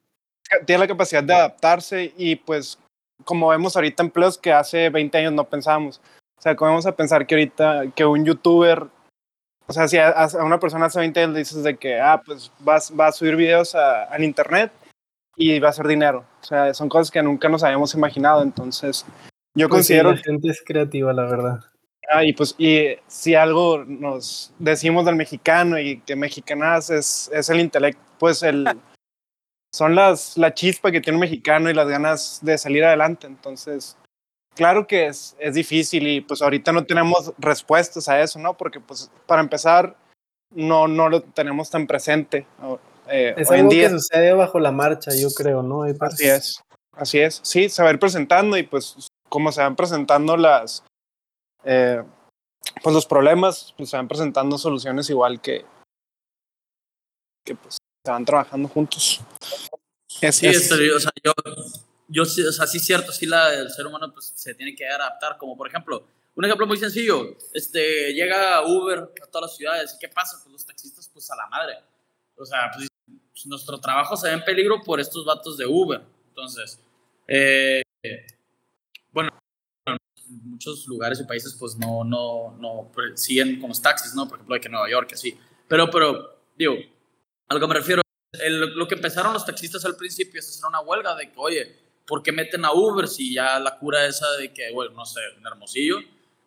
tiene 0.67 0.81
la 0.81 0.89
capacidad 0.89 1.23
de 1.23 1.35
adaptarse 1.35 2.13
y 2.17 2.37
pues 2.37 2.79
como 3.25 3.49
vemos 3.49 3.75
ahorita 3.77 4.03
empleos 4.03 4.39
que 4.39 4.53
hace 4.53 4.91
20 4.91 5.19
años 5.19 5.33
no 5.33 5.45
pensábamos. 5.45 6.01
O 6.39 6.43
sea, 6.43 6.55
¿cómo 6.55 6.71
vamos 6.71 6.87
a 6.87 6.95
pensar 6.95 7.27
que 7.27 7.35
ahorita 7.35 7.85
que 7.95 8.05
un 8.05 8.25
youtuber, 8.25 8.87
o 9.67 9.73
sea, 9.73 9.89
si 9.89 9.99
a, 9.99 10.11
a 10.11 10.45
una 10.45 10.61
persona 10.61 10.87
hace 10.87 11.01
20 11.01 11.21
años 11.21 11.33
le 11.33 11.39
dices 11.41 11.63
de 11.65 11.77
que, 11.77 12.01
ah, 12.01 12.23
pues 12.25 12.53
vas, 12.61 12.93
va 12.99 13.09
a 13.09 13.13
subir 13.13 13.35
videos 13.37 13.75
a- 13.75 14.05
al 14.05 14.23
internet 14.23 14.71
y 15.37 15.59
va 15.59 15.69
a 15.69 15.71
hacer 15.71 15.87
dinero. 15.87 16.25
O 16.41 16.45
sea, 16.45 16.73
son 16.75 16.89
cosas 16.89 17.11
que 17.11 17.23
nunca 17.23 17.49
nos 17.49 17.65
habíamos 17.65 17.93
imaginado. 17.95 18.43
Entonces, 18.43 19.05
yo 19.57 19.69
pues 19.69 19.87
sí, 19.87 19.95
considero 19.95 20.13
la 20.13 20.19
gente 20.19 20.49
es 20.49 20.63
creativa, 20.65 21.13
la 21.13 21.25
verdad. 21.25 21.61
Ah, 22.11 22.25
y 22.25 22.33
pues, 22.33 22.55
y 22.57 22.97
si 23.09 23.35
algo 23.35 23.85
nos 23.85 24.53
decimos 24.59 25.05
del 25.05 25.17
mexicano 25.17 25.79
y 25.79 26.01
que 26.01 26.17
mexicanas 26.17 26.89
es, 26.89 27.31
es 27.35 27.51
el 27.51 27.61
intelecto, 27.61 28.01
pues 28.19 28.43
el, 28.43 28.67
son 29.73 29.95
las, 29.95 30.37
la 30.37 30.55
chispa 30.55 30.91
que 30.91 31.01
tiene 31.01 31.17
un 31.17 31.21
mexicano 31.21 31.71
y 31.71 31.75
las 31.75 31.89
ganas 31.89 32.41
de 32.43 32.57
salir 32.59 32.85
adelante. 32.85 33.27
Entonces, 33.27 33.97
claro 34.55 34.87
que 34.87 35.07
es, 35.07 35.37
es 35.39 35.55
difícil 35.55 36.07
y 36.07 36.21
pues 36.21 36.43
ahorita 36.43 36.73
no 36.73 36.85
tenemos 36.85 37.33
respuestas 37.39 38.09
a 38.09 38.21
eso, 38.21 38.39
¿no? 38.39 38.57
Porque 38.57 38.81
pues 38.81 39.11
para 39.27 39.43
empezar, 39.43 39.97
no, 40.55 40.89
no 40.89 41.09
lo 41.09 41.23
tenemos 41.23 41.71
tan 41.71 41.87
presente 41.87 42.47
eh, 43.09 43.35
Es 43.37 43.51
hoy 43.51 43.57
en 43.57 43.61
algo 43.61 43.73
día. 43.73 43.89
que 43.89 43.95
sucede 43.95 44.33
bajo 44.33 44.59
la 44.59 44.73
marcha, 44.73 45.11
yo 45.15 45.29
creo, 45.31 45.63
¿no? 45.63 45.85
Así 46.01 46.27
es, 46.27 46.61
así 46.97 47.19
es. 47.19 47.41
Sí, 47.43 47.69
se 47.69 47.83
va 47.83 47.91
a 47.91 47.93
ir 47.93 47.99
presentando 47.99 48.57
y 48.57 48.63
pues 48.63 49.09
como 49.29 49.53
se 49.53 49.61
van 49.61 49.77
presentando 49.77 50.37
las, 50.37 50.85
eh, 51.65 52.03
pues 52.83 52.95
los 52.95 53.07
problemas, 53.07 53.75
pues 53.77 53.91
se 53.91 53.97
van 53.97 54.09
presentando 54.09 54.57
soluciones 54.59 55.11
igual 55.11 55.41
que, 55.41 55.65
que 57.45 57.55
pues 57.55 57.77
se 58.05 58.11
van 58.11 58.25
trabajando 58.25 58.69
juntos. 58.69 59.23
Es, 60.21 60.37
Sí, 60.37 60.47
es- 60.47 60.63
estoy- 60.71 60.91
o 60.91 61.01
sea, 61.01 61.11
yo, 61.25 61.33
yo 62.09 62.23
o 62.23 62.27
sea, 62.27 62.67
sí 62.67 62.79
es 62.79 62.85
cierto, 62.85 63.13
sí 63.13 63.27
la, 63.27 63.53
el 63.55 63.71
ser 63.71 63.87
humano 63.87 64.13
pues, 64.13 64.33
se 64.35 64.55
tiene 64.55 64.75
que 64.75 64.87
adaptar, 64.89 65.37
como 65.39 65.57
por 65.57 65.69
ejemplo, 65.69 66.07
un 66.35 66.45
ejemplo 66.45 66.67
muy 66.67 66.77
sencillo, 66.79 67.37
este, 67.53 68.13
llega 68.15 68.63
Uber 68.67 68.99
a 69.23 69.27
todas 69.27 69.51
las 69.51 69.57
ciudades, 69.57 69.95
¿y 69.95 69.99
qué 69.99 70.09
pasa? 70.09 70.39
Pues 70.43 70.53
los 70.53 70.65
taxistas, 70.67 71.09
pues 71.13 71.31
a 71.31 71.37
la 71.37 71.47
madre. 71.49 71.75
O 72.37 72.45
sea, 72.47 72.71
pues, 72.75 72.87
pues, 73.33 73.47
nuestro 73.47 73.81
trabajo 73.81 74.17
se 74.17 74.29
ve 74.29 74.35
en 74.35 74.45
peligro 74.45 74.81
por 74.83 75.01
estos 75.01 75.25
vatos 75.25 75.57
de 75.59 75.67
Uber. 75.67 76.01
Entonces, 76.29 76.79
eh, 77.27 77.83
bueno, 79.11 79.31
en 79.87 79.97
muchos 80.45 80.87
lugares 80.87 81.21
y 81.21 81.25
países 81.25 81.57
pues 81.59 81.77
no, 81.77 82.05
no, 82.05 82.57
no 82.61 82.93
siguen 83.17 83.59
con 83.61 83.71
los 83.71 83.83
taxis, 83.83 84.15
¿no? 84.15 84.29
Por 84.29 84.37
ejemplo, 84.39 84.55
de 84.55 84.61
que 84.61 84.69
Nueva 84.69 84.89
York, 84.89 85.11
así. 85.15 85.37
Pero, 85.67 85.91
pero, 85.91 86.41
digo, 86.57 86.75
a 87.49 87.55
lo 87.55 87.61
que 87.61 87.67
me 87.67 87.75
refiero 87.75 88.03
el- 88.33 88.75
lo 88.75 88.87
que 88.89 88.95
empezaron 88.95 89.33
los 89.33 89.45
taxistas 89.45 89.85
al 89.85 89.97
principio 89.97 90.41
es 90.41 90.49
hacer 90.49 90.67
una 90.67 90.81
huelga 90.81 91.15
de 91.17 91.31
que, 91.31 91.39
oye, 91.39 91.77
¿por 92.07 92.23
qué 92.23 92.33
meten 92.33 92.65
a 92.65 92.73
Uber 92.73 93.09
si 93.09 93.35
ya 93.35 93.59
la 93.59 93.79
cura 93.79 94.07
esa 94.07 94.31
de 94.33 94.53
que, 94.53 94.71
bueno, 94.73 94.93
no 94.95 95.07
sé, 95.07 95.21
en 95.37 95.47
Hermosillo, 95.47 95.99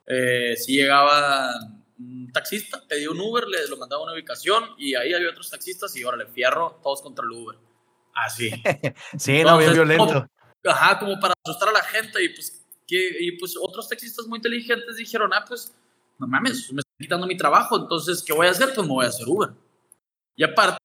eh, 0.08 0.56
si 0.58 0.76
llegaba 0.76 1.54
un 2.00 2.32
taxista, 2.32 2.82
pedía 2.88 3.12
un 3.12 3.20
Uber, 3.20 3.48
le 3.48 3.68
lo 3.68 3.78
mandaba 3.78 4.02
a 4.02 4.06
una 4.06 4.14
ubicación 4.14 4.64
y 4.78 4.96
ahí 4.96 5.14
había 5.14 5.30
otros 5.30 5.50
taxistas 5.50 5.96
y 5.96 6.04
ahora 6.04 6.18
le 6.18 6.26
fierro 6.28 6.80
todos 6.84 7.02
contra 7.02 7.24
el 7.26 7.32
Uber. 7.32 7.58
Así. 8.14 8.50
Sí, 9.18 9.44
no, 9.44 9.58
bien 9.58 9.72
Entonces, 9.72 9.74
violento. 9.98 10.28
Ajá, 10.66 11.00
como 11.00 11.20
para 11.20 11.34
asustar 11.44 11.70
a 11.70 11.74
la 11.74 11.84
gente 11.84 12.24
y 12.24 12.30
pues, 12.30 12.66
que, 12.88 13.18
y 13.20 13.32
pues 13.38 13.56
otros 13.60 13.88
taxistas 13.88 14.28
muy 14.28 14.38
inteligentes 14.38 14.96
dijeron, 14.98 15.32
ah, 15.34 15.46
pues, 15.48 15.74
no 16.20 16.28
mames, 16.28 16.72
me 16.72 16.80
están 16.82 16.96
quitando 17.00 17.28
mi 17.28 17.38
trabajo, 17.38 17.78
entonces, 17.78 18.22
¿qué 18.24 18.34
voy 18.34 18.48
a 18.48 18.52
hacer? 18.52 18.74
Pues 18.76 18.86
me 18.86 18.94
voy 18.94 19.06
a 19.06 19.10
hacer 19.10 19.28
Uber. 19.28 19.50
Y 20.36 20.44
aparte, 20.44 20.78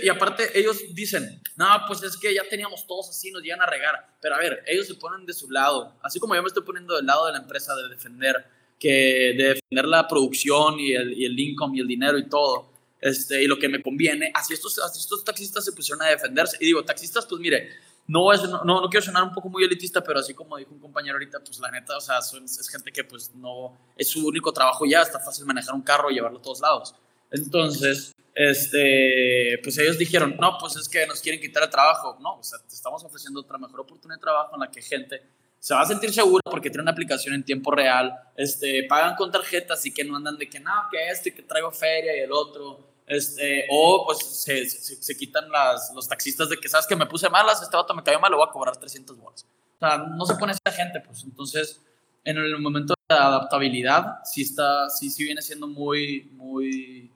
y 0.00 0.08
aparte 0.08 0.58
ellos 0.58 0.78
dicen, 0.94 1.42
no, 1.56 1.66
pues 1.86 2.02
es 2.02 2.16
que 2.16 2.34
ya 2.34 2.42
teníamos 2.48 2.86
todos 2.86 3.10
así, 3.10 3.30
nos 3.30 3.42
llegan 3.42 3.60
a 3.60 3.66
regar. 3.66 4.16
Pero 4.20 4.34
a 4.34 4.38
ver, 4.38 4.62
ellos 4.66 4.86
se 4.86 4.94
ponen 4.94 5.26
de 5.26 5.34
su 5.34 5.50
lado, 5.50 5.94
así 6.02 6.18
como 6.18 6.34
yo 6.34 6.42
me 6.42 6.48
estoy 6.48 6.62
poniendo 6.62 6.96
del 6.96 7.06
lado 7.06 7.26
de 7.26 7.32
la 7.32 7.38
empresa 7.38 7.74
de 7.74 7.88
defender, 7.88 8.46
que 8.78 8.88
de 9.36 9.44
defender 9.54 9.84
la 9.84 10.08
producción 10.08 10.80
y 10.80 10.92
el, 10.92 11.12
y 11.12 11.24
el 11.24 11.38
income 11.38 11.76
y 11.76 11.80
el 11.80 11.86
dinero 11.86 12.18
y 12.18 12.28
todo, 12.28 12.70
este, 13.00 13.42
y 13.42 13.46
lo 13.46 13.58
que 13.58 13.68
me 13.68 13.82
conviene, 13.82 14.32
así 14.34 14.54
estos, 14.54 14.78
así 14.78 15.00
estos 15.00 15.24
taxistas 15.24 15.64
se 15.64 15.72
pusieron 15.72 16.02
a 16.02 16.06
defenderse. 16.06 16.56
Y 16.60 16.66
digo, 16.66 16.84
taxistas, 16.84 17.26
pues 17.26 17.40
mire, 17.40 17.68
no, 18.06 18.32
es, 18.32 18.42
no, 18.42 18.64
no 18.64 18.88
quiero 18.88 19.04
sonar 19.04 19.24
un 19.24 19.32
poco 19.32 19.48
muy 19.48 19.64
elitista, 19.64 20.02
pero 20.02 20.20
así 20.20 20.34
como 20.34 20.56
dijo 20.56 20.72
un 20.72 20.80
compañero 20.80 21.14
ahorita, 21.14 21.40
pues 21.40 21.58
la 21.60 21.70
neta, 21.70 21.96
o 21.96 22.00
sea, 22.00 22.22
son, 22.22 22.44
es 22.44 22.68
gente 22.68 22.90
que 22.92 23.04
pues 23.04 23.34
no, 23.34 23.76
es 23.96 24.08
su 24.08 24.26
único 24.26 24.52
trabajo 24.52 24.86
ya, 24.86 25.02
está 25.02 25.20
fácil 25.20 25.44
manejar 25.44 25.74
un 25.74 25.82
carro 25.82 26.10
y 26.10 26.14
llevarlo 26.14 26.38
a 26.38 26.42
todos 26.42 26.60
lados. 26.60 26.94
Entonces, 27.30 28.12
este, 28.34 29.58
pues 29.62 29.76
ellos 29.78 29.98
dijeron, 29.98 30.36
no, 30.40 30.56
pues 30.58 30.76
es 30.76 30.88
que 30.88 31.06
nos 31.06 31.20
quieren 31.20 31.40
quitar 31.40 31.62
el 31.62 31.70
trabajo. 31.70 32.18
No, 32.20 32.38
o 32.38 32.42
sea, 32.42 32.58
te 32.60 32.74
estamos 32.74 33.04
ofreciendo 33.04 33.40
otra 33.40 33.58
mejor 33.58 33.80
oportunidad 33.80 34.16
de 34.16 34.22
trabajo 34.22 34.54
en 34.54 34.60
la 34.60 34.70
que 34.70 34.82
gente 34.82 35.22
se 35.58 35.74
va 35.74 35.82
a 35.82 35.86
sentir 35.86 36.12
segura 36.12 36.42
porque 36.50 36.70
tiene 36.70 36.82
una 36.82 36.90
aplicación 36.90 37.34
en 37.34 37.44
tiempo 37.44 37.70
real, 37.70 38.12
este, 38.36 38.84
pagan 38.88 39.14
con 39.14 39.30
tarjetas 39.30 39.86
y 39.86 39.94
que 39.94 40.02
no 40.02 40.16
andan 40.16 40.36
de 40.36 40.48
que 40.48 40.58
no, 40.58 40.72
que 40.90 41.08
este, 41.08 41.32
que 41.32 41.42
traigo 41.42 41.70
feria 41.70 42.16
y 42.16 42.20
el 42.20 42.32
otro. 42.32 42.92
Este, 43.06 43.66
o 43.70 44.04
pues 44.06 44.24
se, 44.24 44.68
se, 44.68 44.96
se 44.96 45.16
quitan 45.16 45.50
las, 45.50 45.92
los 45.94 46.08
taxistas 46.08 46.48
de 46.48 46.56
que 46.56 46.68
sabes 46.68 46.86
que 46.86 46.96
me 46.96 47.06
puse 47.06 47.28
malas, 47.28 47.62
este 47.62 47.76
vato 47.76 47.94
me 47.94 48.02
cayó 48.02 48.18
mal, 48.18 48.30
le 48.30 48.38
voy 48.38 48.46
a 48.48 48.50
cobrar 48.50 48.76
300 48.76 49.16
bolas. 49.18 49.46
O 49.76 49.78
sea, 49.78 49.98
no 49.98 50.24
se 50.24 50.34
pone 50.34 50.52
esa 50.52 50.76
gente, 50.76 51.00
pues 51.00 51.22
entonces 51.24 51.80
en 52.24 52.38
el 52.38 52.58
momento 52.58 52.94
de 53.08 53.14
adaptabilidad 53.14 54.18
sí 54.24 54.42
está, 54.42 54.88
sí, 54.88 55.10
sí 55.10 55.24
viene 55.24 55.42
siendo 55.42 55.66
muy, 55.66 56.30
muy, 56.32 57.10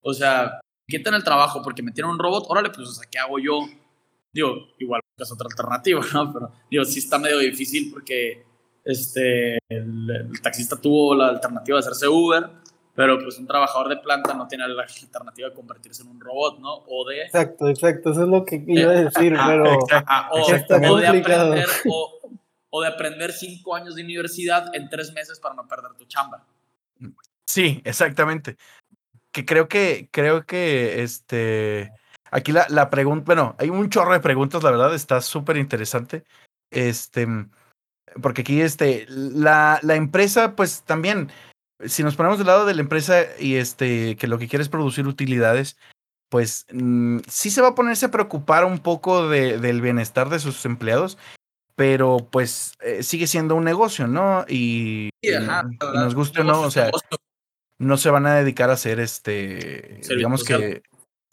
o 0.00 0.14
sea, 0.14 0.60
quitan 0.86 1.14
el 1.14 1.24
trabajo 1.24 1.62
porque 1.62 1.82
metieron 1.82 2.12
un 2.12 2.18
robot, 2.18 2.44
órale, 2.48 2.70
pues, 2.70 2.88
o 2.88 2.92
sea, 2.92 3.08
¿qué 3.10 3.18
hago 3.18 3.38
yo? 3.38 3.66
Digo, 4.32 4.68
igual 4.78 5.00
es 5.16 5.32
otra 5.32 5.46
alternativa, 5.50 6.00
¿no? 6.14 6.32
Pero, 6.32 6.52
digo, 6.70 6.84
sí 6.84 6.98
está 6.98 7.18
medio 7.18 7.38
difícil 7.38 7.90
porque 7.92 8.44
este, 8.84 9.58
el, 9.68 10.10
el 10.10 10.42
taxista 10.42 10.80
tuvo 10.80 11.14
la 11.14 11.28
alternativa 11.28 11.76
de 11.76 11.80
hacerse 11.80 12.08
Uber, 12.08 12.50
pero 12.94 13.18
pues 13.18 13.38
un 13.38 13.46
trabajador 13.46 13.88
de 13.88 13.96
planta 13.98 14.34
no 14.34 14.46
tiene 14.46 14.68
la 14.68 14.82
alternativa 14.82 15.48
de 15.48 15.54
convertirse 15.54 16.02
en 16.02 16.08
un 16.08 16.20
robot, 16.20 16.58
¿no? 16.58 16.74
O 16.88 17.08
de... 17.08 17.22
Exacto, 17.22 17.68
exacto, 17.68 18.10
eso 18.10 18.22
es 18.22 18.28
lo 18.28 18.44
que 18.44 18.62
iba 18.66 18.90
a 18.90 18.94
decir, 18.94 19.34
pero 19.46 19.64
Ajá, 19.90 20.28
o, 20.30 20.42
o 20.42 20.96
de 20.98 21.06
aprender, 21.06 21.66
o, 21.88 22.20
o 22.70 22.82
de 22.82 22.88
aprender 22.88 23.32
cinco 23.32 23.74
años 23.74 23.94
de 23.94 24.02
universidad 24.02 24.74
en 24.74 24.88
tres 24.88 25.12
meses 25.12 25.40
para 25.40 25.54
no 25.54 25.66
perder 25.66 25.92
tu 25.94 26.04
chamba. 26.04 26.44
Sí, 27.46 27.80
exactamente. 27.84 28.56
Que 29.32 29.44
creo 29.44 29.68
que, 29.68 30.08
creo 30.12 30.44
que 30.46 31.02
este. 31.02 31.90
Aquí 32.30 32.52
la, 32.52 32.66
la 32.70 32.88
pregunta, 32.88 33.24
bueno, 33.26 33.56
hay 33.58 33.68
un 33.68 33.90
chorro 33.90 34.12
de 34.12 34.20
preguntas, 34.20 34.62
la 34.62 34.70
verdad, 34.70 34.94
está 34.94 35.20
súper 35.20 35.58
interesante. 35.58 36.24
Este, 36.70 37.26
porque 38.20 38.42
aquí, 38.42 38.60
este, 38.60 39.06
la, 39.08 39.78
la 39.82 39.96
empresa, 39.96 40.56
pues 40.56 40.82
también, 40.82 41.30
si 41.84 42.02
nos 42.02 42.16
ponemos 42.16 42.38
del 42.38 42.46
lado 42.46 42.64
de 42.64 42.74
la 42.74 42.80
empresa 42.80 43.24
y 43.38 43.56
este, 43.56 44.16
que 44.16 44.26
lo 44.26 44.38
que 44.38 44.48
quiere 44.48 44.62
es 44.62 44.68
producir 44.68 45.06
utilidades, 45.06 45.76
pues 46.30 46.66
mm, 46.72 47.18
sí 47.28 47.50
se 47.50 47.60
va 47.60 47.68
a 47.68 47.74
ponerse 47.74 48.06
a 48.06 48.10
preocupar 48.10 48.64
un 48.64 48.78
poco 48.78 49.28
de, 49.28 49.58
del 49.58 49.82
bienestar 49.82 50.30
de 50.30 50.38
sus 50.38 50.64
empleados, 50.64 51.18
pero 51.76 52.28
pues 52.30 52.74
eh, 52.80 53.02
sigue 53.02 53.26
siendo 53.26 53.54
un 53.54 53.64
negocio, 53.64 54.06
¿no? 54.06 54.46
Y, 54.48 55.10
Sí, 55.22 55.34
ajá, 55.34 55.64
y 55.70 55.76
la 55.76 55.86
verdad, 55.86 56.04
nos 56.04 56.14
guste 56.14 56.40
o 56.40 56.44
no, 56.44 56.62
o 56.62 56.70
sea, 56.70 56.86
negocio. 56.86 57.18
No 57.82 57.96
se 57.96 58.10
van 58.10 58.26
a 58.26 58.36
dedicar 58.36 58.70
a 58.70 58.74
hacer 58.74 59.00
este, 59.00 60.02
Servicio 60.02 60.16
digamos 60.16 60.40
social. 60.40 60.60
que, 60.60 60.82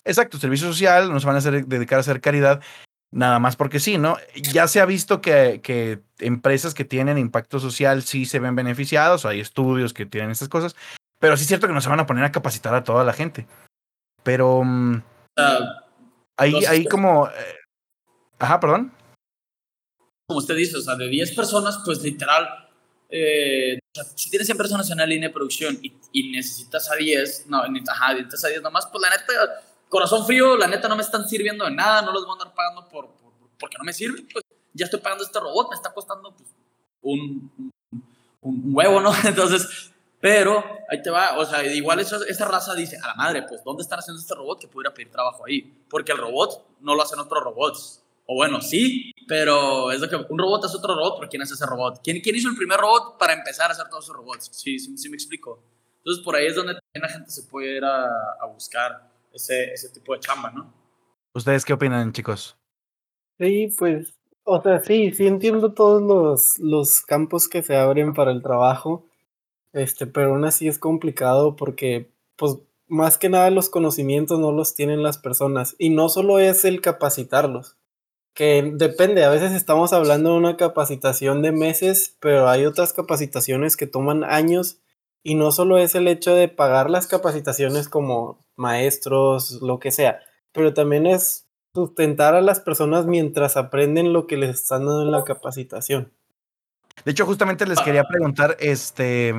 exacto, 0.03 0.37
servicio 0.37 0.67
social, 0.67 1.11
no 1.11 1.19
se 1.19 1.27
van 1.27 1.35
a 1.35 1.39
hacer, 1.39 1.65
dedicar 1.65 1.97
a 1.97 2.01
hacer 2.01 2.21
caridad, 2.21 2.61
nada 3.11 3.39
más 3.39 3.55
porque 3.55 3.79
sí, 3.79 3.97
¿no? 3.97 4.17
Ya 4.51 4.67
se 4.67 4.79
ha 4.81 4.85
visto 4.85 5.21
que, 5.21 5.61
que 5.61 6.01
empresas 6.17 6.73
que 6.73 6.85
tienen 6.85 7.17
impacto 7.17 7.59
social 7.59 8.01
sí 8.03 8.25
se 8.25 8.39
ven 8.39 8.55
beneficiados, 8.55 9.25
hay 9.25 9.39
estudios 9.39 9.93
que 9.93 10.05
tienen 10.05 10.31
estas 10.31 10.49
cosas, 10.49 10.75
pero 11.19 11.37
sí 11.37 11.43
es 11.43 11.47
cierto 11.47 11.67
que 11.67 11.73
no 11.73 11.81
se 11.81 11.89
van 11.89 11.99
a 11.99 12.07
poner 12.07 12.23
a 12.23 12.31
capacitar 12.31 12.73
a 12.73 12.83
toda 12.83 13.03
la 13.03 13.13
gente. 13.13 13.45
Pero 14.23 14.63
mm, 14.63 15.03
ahí, 16.37 16.65
ahí 16.65 16.85
como... 16.85 17.27
eh, 17.27 17.55
ajá, 18.39 18.59
perdón. 18.59 18.91
como 20.27 20.39
usted 20.39 20.55
dice, 20.55 20.77
o 20.77 20.81
sea, 20.81 20.95
de 20.95 21.07
10 21.07 21.35
personas, 21.35 21.81
pues 21.85 22.01
literal, 22.03 22.69
eh, 23.09 23.79
si 24.15 24.29
tienes 24.29 24.47
100 24.47 24.57
personas 24.57 24.87
en 24.89 24.95
una 24.95 25.05
línea 25.05 25.29
de 25.29 25.33
producción 25.33 25.77
y, 25.81 25.93
y 26.11 26.31
necesitas 26.31 26.89
a 26.91 26.95
10, 26.95 27.47
no, 27.47 27.61
ajá, 27.87 28.13
necesitas 28.13 28.45
a 28.45 28.47
10 28.49 28.61
nomás, 28.61 28.87
pues 28.87 29.01
la 29.01 29.09
neta, 29.09 29.63
corazón 29.89 30.25
frío, 30.25 30.57
la 30.57 30.67
neta 30.67 30.87
no 30.87 30.95
me 30.95 31.01
están 31.03 31.27
sirviendo 31.27 31.65
de 31.65 31.71
nada, 31.71 32.01
no 32.01 32.11
los 32.11 32.23
voy 32.25 32.31
a 32.31 32.41
andar 32.41 32.53
pagando 32.55 32.87
por, 32.89 33.07
por- 33.15 33.33
porque 33.59 33.77
no 33.77 33.83
me 33.83 33.93
sirve, 33.93 34.23
pues 34.31 34.45
ya 34.73 34.85
estoy 34.85 34.99
pagando 34.99 35.23
este 35.23 35.39
robot, 35.39 35.69
me 35.69 35.75
está 35.75 35.93
costando 35.93 36.33
pues, 36.35 36.49
un, 37.01 37.51
un, 37.57 37.71
un 38.41 38.61
huevo, 38.75 39.01
¿no? 39.01 39.11
Entonces, 39.25 39.91
pero 40.21 40.63
ahí 40.89 41.01
te 41.01 41.09
va, 41.09 41.37
o 41.37 41.45
sea, 41.45 41.63
igual 41.65 41.99
eso, 41.99 42.23
esa 42.25 42.45
raza 42.45 42.75
dice, 42.75 42.97
a 43.01 43.07
la 43.07 43.15
madre, 43.15 43.43
pues, 43.43 43.63
¿dónde 43.63 43.83
están 43.83 43.99
haciendo 43.99 44.19
este 44.21 44.35
robot 44.35 44.59
que 44.59 44.67
pudiera 44.67 44.93
pedir 44.93 45.11
trabajo 45.11 45.45
ahí? 45.45 45.61
Porque 45.89 46.11
el 46.11 46.17
robot 46.17 46.65
no 46.81 46.93
lo 46.95 47.01
hacen 47.01 47.19
otros 47.19 47.43
robots. 47.43 47.98
O 48.31 48.35
bueno, 48.35 48.61
sí, 48.61 49.11
pero 49.27 49.91
es 49.91 49.99
lo 50.01 50.07
que 50.07 50.15
un 50.15 50.37
robot 50.37 50.63
es 50.63 50.75
otro 50.75 50.93
robot, 50.93 51.15
pero 51.17 51.29
¿quién 51.31 51.41
es 51.41 51.49
ese 51.49 51.65
robot? 51.65 51.99
¿Quién, 52.03 52.21
quién 52.21 52.35
hizo 52.35 52.47
el 52.47 52.55
primer 52.55 52.79
robot 52.79 53.17
para 53.17 53.33
empezar 53.33 53.71
a 53.71 53.73
hacer 53.73 53.89
todos 53.89 54.03
esos 54.03 54.15
robots? 54.15 54.51
Sí, 54.51 54.77
sí, 54.77 54.95
sí 54.95 55.09
me 55.09 55.15
explico. 55.15 55.63
Entonces, 55.97 56.23
por 56.23 56.35
ahí 56.35 56.45
es 56.45 56.53
donde 56.53 56.75
también 56.75 57.01
la 57.01 57.09
gente 57.09 57.31
se 57.31 57.49
puede 57.49 57.77
ir 57.77 57.83
a, 57.83 58.05
a 58.39 58.45
buscar 58.53 59.11
ese, 59.33 59.73
ese 59.73 59.89
tipo 59.89 60.13
de 60.13 60.19
chamba, 60.19 60.51
¿no? 60.51 60.71
¿Ustedes 61.33 61.65
qué 61.65 61.73
opinan, 61.73 62.13
chicos? 62.13 62.55
Sí, 63.39 63.73
pues, 63.79 64.13
o 64.43 64.61
sea, 64.61 64.79
sí, 64.83 65.11
sí 65.11 65.25
entiendo 65.25 65.73
todos 65.73 65.99
los, 65.99 66.59
los 66.59 67.01
campos 67.01 67.47
que 67.47 67.63
se 67.63 67.77
abren 67.77 68.13
para 68.13 68.29
el 68.31 68.43
trabajo, 68.43 69.07
este, 69.73 70.05
pero 70.05 70.33
aún 70.33 70.45
así 70.45 70.67
es 70.67 70.77
complicado 70.77 71.55
porque, 71.55 72.13
pues, 72.35 72.59
más 72.87 73.17
que 73.17 73.29
nada 73.29 73.49
los 73.49 73.69
conocimientos 73.69 74.37
no 74.37 74.51
los 74.51 74.75
tienen 74.75 75.01
las 75.01 75.17
personas 75.17 75.75
y 75.79 75.89
no 75.89 76.09
solo 76.09 76.37
es 76.37 76.63
el 76.63 76.79
capacitarlos, 76.79 77.78
que 78.39 78.71
depende, 78.73 79.25
a 79.25 79.29
veces 79.29 79.51
estamos 79.51 79.91
hablando 79.91 80.31
de 80.31 80.37
una 80.37 80.55
capacitación 80.55 81.41
de 81.41 81.51
meses, 81.51 82.15
pero 82.21 82.47
hay 82.47 82.65
otras 82.65 82.93
capacitaciones 82.93 83.75
que 83.75 83.85
toman 83.85 84.23
años 84.23 84.79
y 85.23 85.35
no 85.35 85.51
solo 85.51 85.77
es 85.77 85.93
el 85.93 86.07
hecho 86.07 86.33
de 86.33 86.47
pagar 86.47 86.89
las 86.89 87.05
capacitaciones 87.05 87.89
como 87.89 88.39
maestros, 88.55 89.61
lo 89.61 89.81
que 89.81 89.91
sea, 89.91 90.21
pero 90.53 90.73
también 90.73 91.05
es 91.05 91.49
sustentar 91.75 92.33
a 92.33 92.39
las 92.39 92.61
personas 92.61 93.07
mientras 93.07 93.57
aprenden 93.57 94.13
lo 94.13 94.25
que 94.25 94.37
les 94.37 94.51
están 94.51 94.85
dando 94.85 95.01
en 95.01 95.11
la 95.11 95.25
capacitación. 95.25 96.13
De 97.03 97.11
hecho, 97.11 97.25
justamente 97.25 97.67
les 97.67 97.81
quería 97.81 98.05
preguntar, 98.05 98.55
este, 98.61 99.35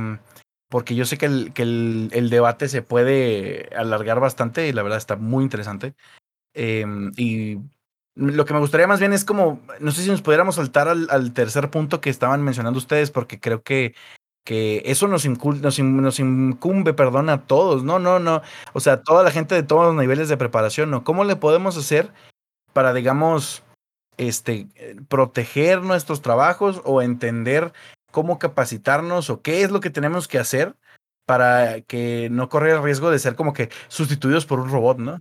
porque 0.68 0.94
yo 0.94 1.06
sé 1.06 1.16
que 1.16 1.24
el, 1.24 1.54
que 1.54 1.62
el, 1.62 2.28
debate 2.28 2.68
se 2.68 2.82
puede 2.82 3.70
alargar 3.74 4.20
bastante 4.20 4.68
y 4.68 4.74
la 4.74 4.82
verdad 4.82 4.98
está 4.98 5.16
muy 5.16 5.42
interesante. 5.42 5.94
Eh, 6.52 6.84
y 7.16 7.60
lo 8.14 8.44
que 8.44 8.54
me 8.54 8.60
gustaría 8.60 8.86
más 8.86 9.00
bien 9.00 9.12
es 9.12 9.24
como, 9.24 9.60
no 9.80 9.90
sé 9.92 10.02
si 10.02 10.10
nos 10.10 10.22
pudiéramos 10.22 10.56
saltar 10.56 10.88
al, 10.88 11.32
tercer 11.32 11.70
punto 11.70 12.00
que 12.00 12.10
estaban 12.10 12.42
mencionando 12.42 12.78
ustedes, 12.78 13.10
porque 13.10 13.40
creo 13.40 13.62
que, 13.62 13.94
que 14.44 14.82
eso 14.86 15.06
nos, 15.08 15.24
incumbe, 15.24 16.94
perdón, 16.94 17.30
a 17.30 17.46
todos, 17.46 17.84
no, 17.84 17.98
no, 17.98 18.18
no, 18.18 18.42
o 18.72 18.80
sea, 18.80 19.02
toda 19.02 19.22
la 19.22 19.30
gente 19.30 19.54
de 19.54 19.62
todos 19.62 19.86
los 19.86 19.94
niveles 19.94 20.28
de 20.28 20.36
preparación, 20.36 20.90
¿no? 20.90 21.04
¿Cómo 21.04 21.24
le 21.24 21.36
podemos 21.36 21.76
hacer 21.76 22.12
para, 22.72 22.92
digamos, 22.92 23.62
este, 24.16 24.68
proteger 25.08 25.82
nuestros 25.82 26.20
trabajos 26.20 26.82
o 26.84 27.02
entender 27.02 27.72
cómo 28.10 28.38
capacitarnos 28.38 29.30
o 29.30 29.40
qué 29.40 29.62
es 29.62 29.70
lo 29.70 29.80
que 29.80 29.90
tenemos 29.90 30.28
que 30.28 30.38
hacer 30.38 30.74
para 31.26 31.80
que 31.82 32.28
no 32.30 32.48
correr 32.48 32.76
el 32.76 32.82
riesgo 32.82 33.10
de 33.10 33.18
ser 33.18 33.36
como 33.36 33.52
que 33.52 33.70
sustituidos 33.88 34.46
por 34.46 34.58
un 34.60 34.68
robot, 34.68 34.98
¿no? 34.98 35.20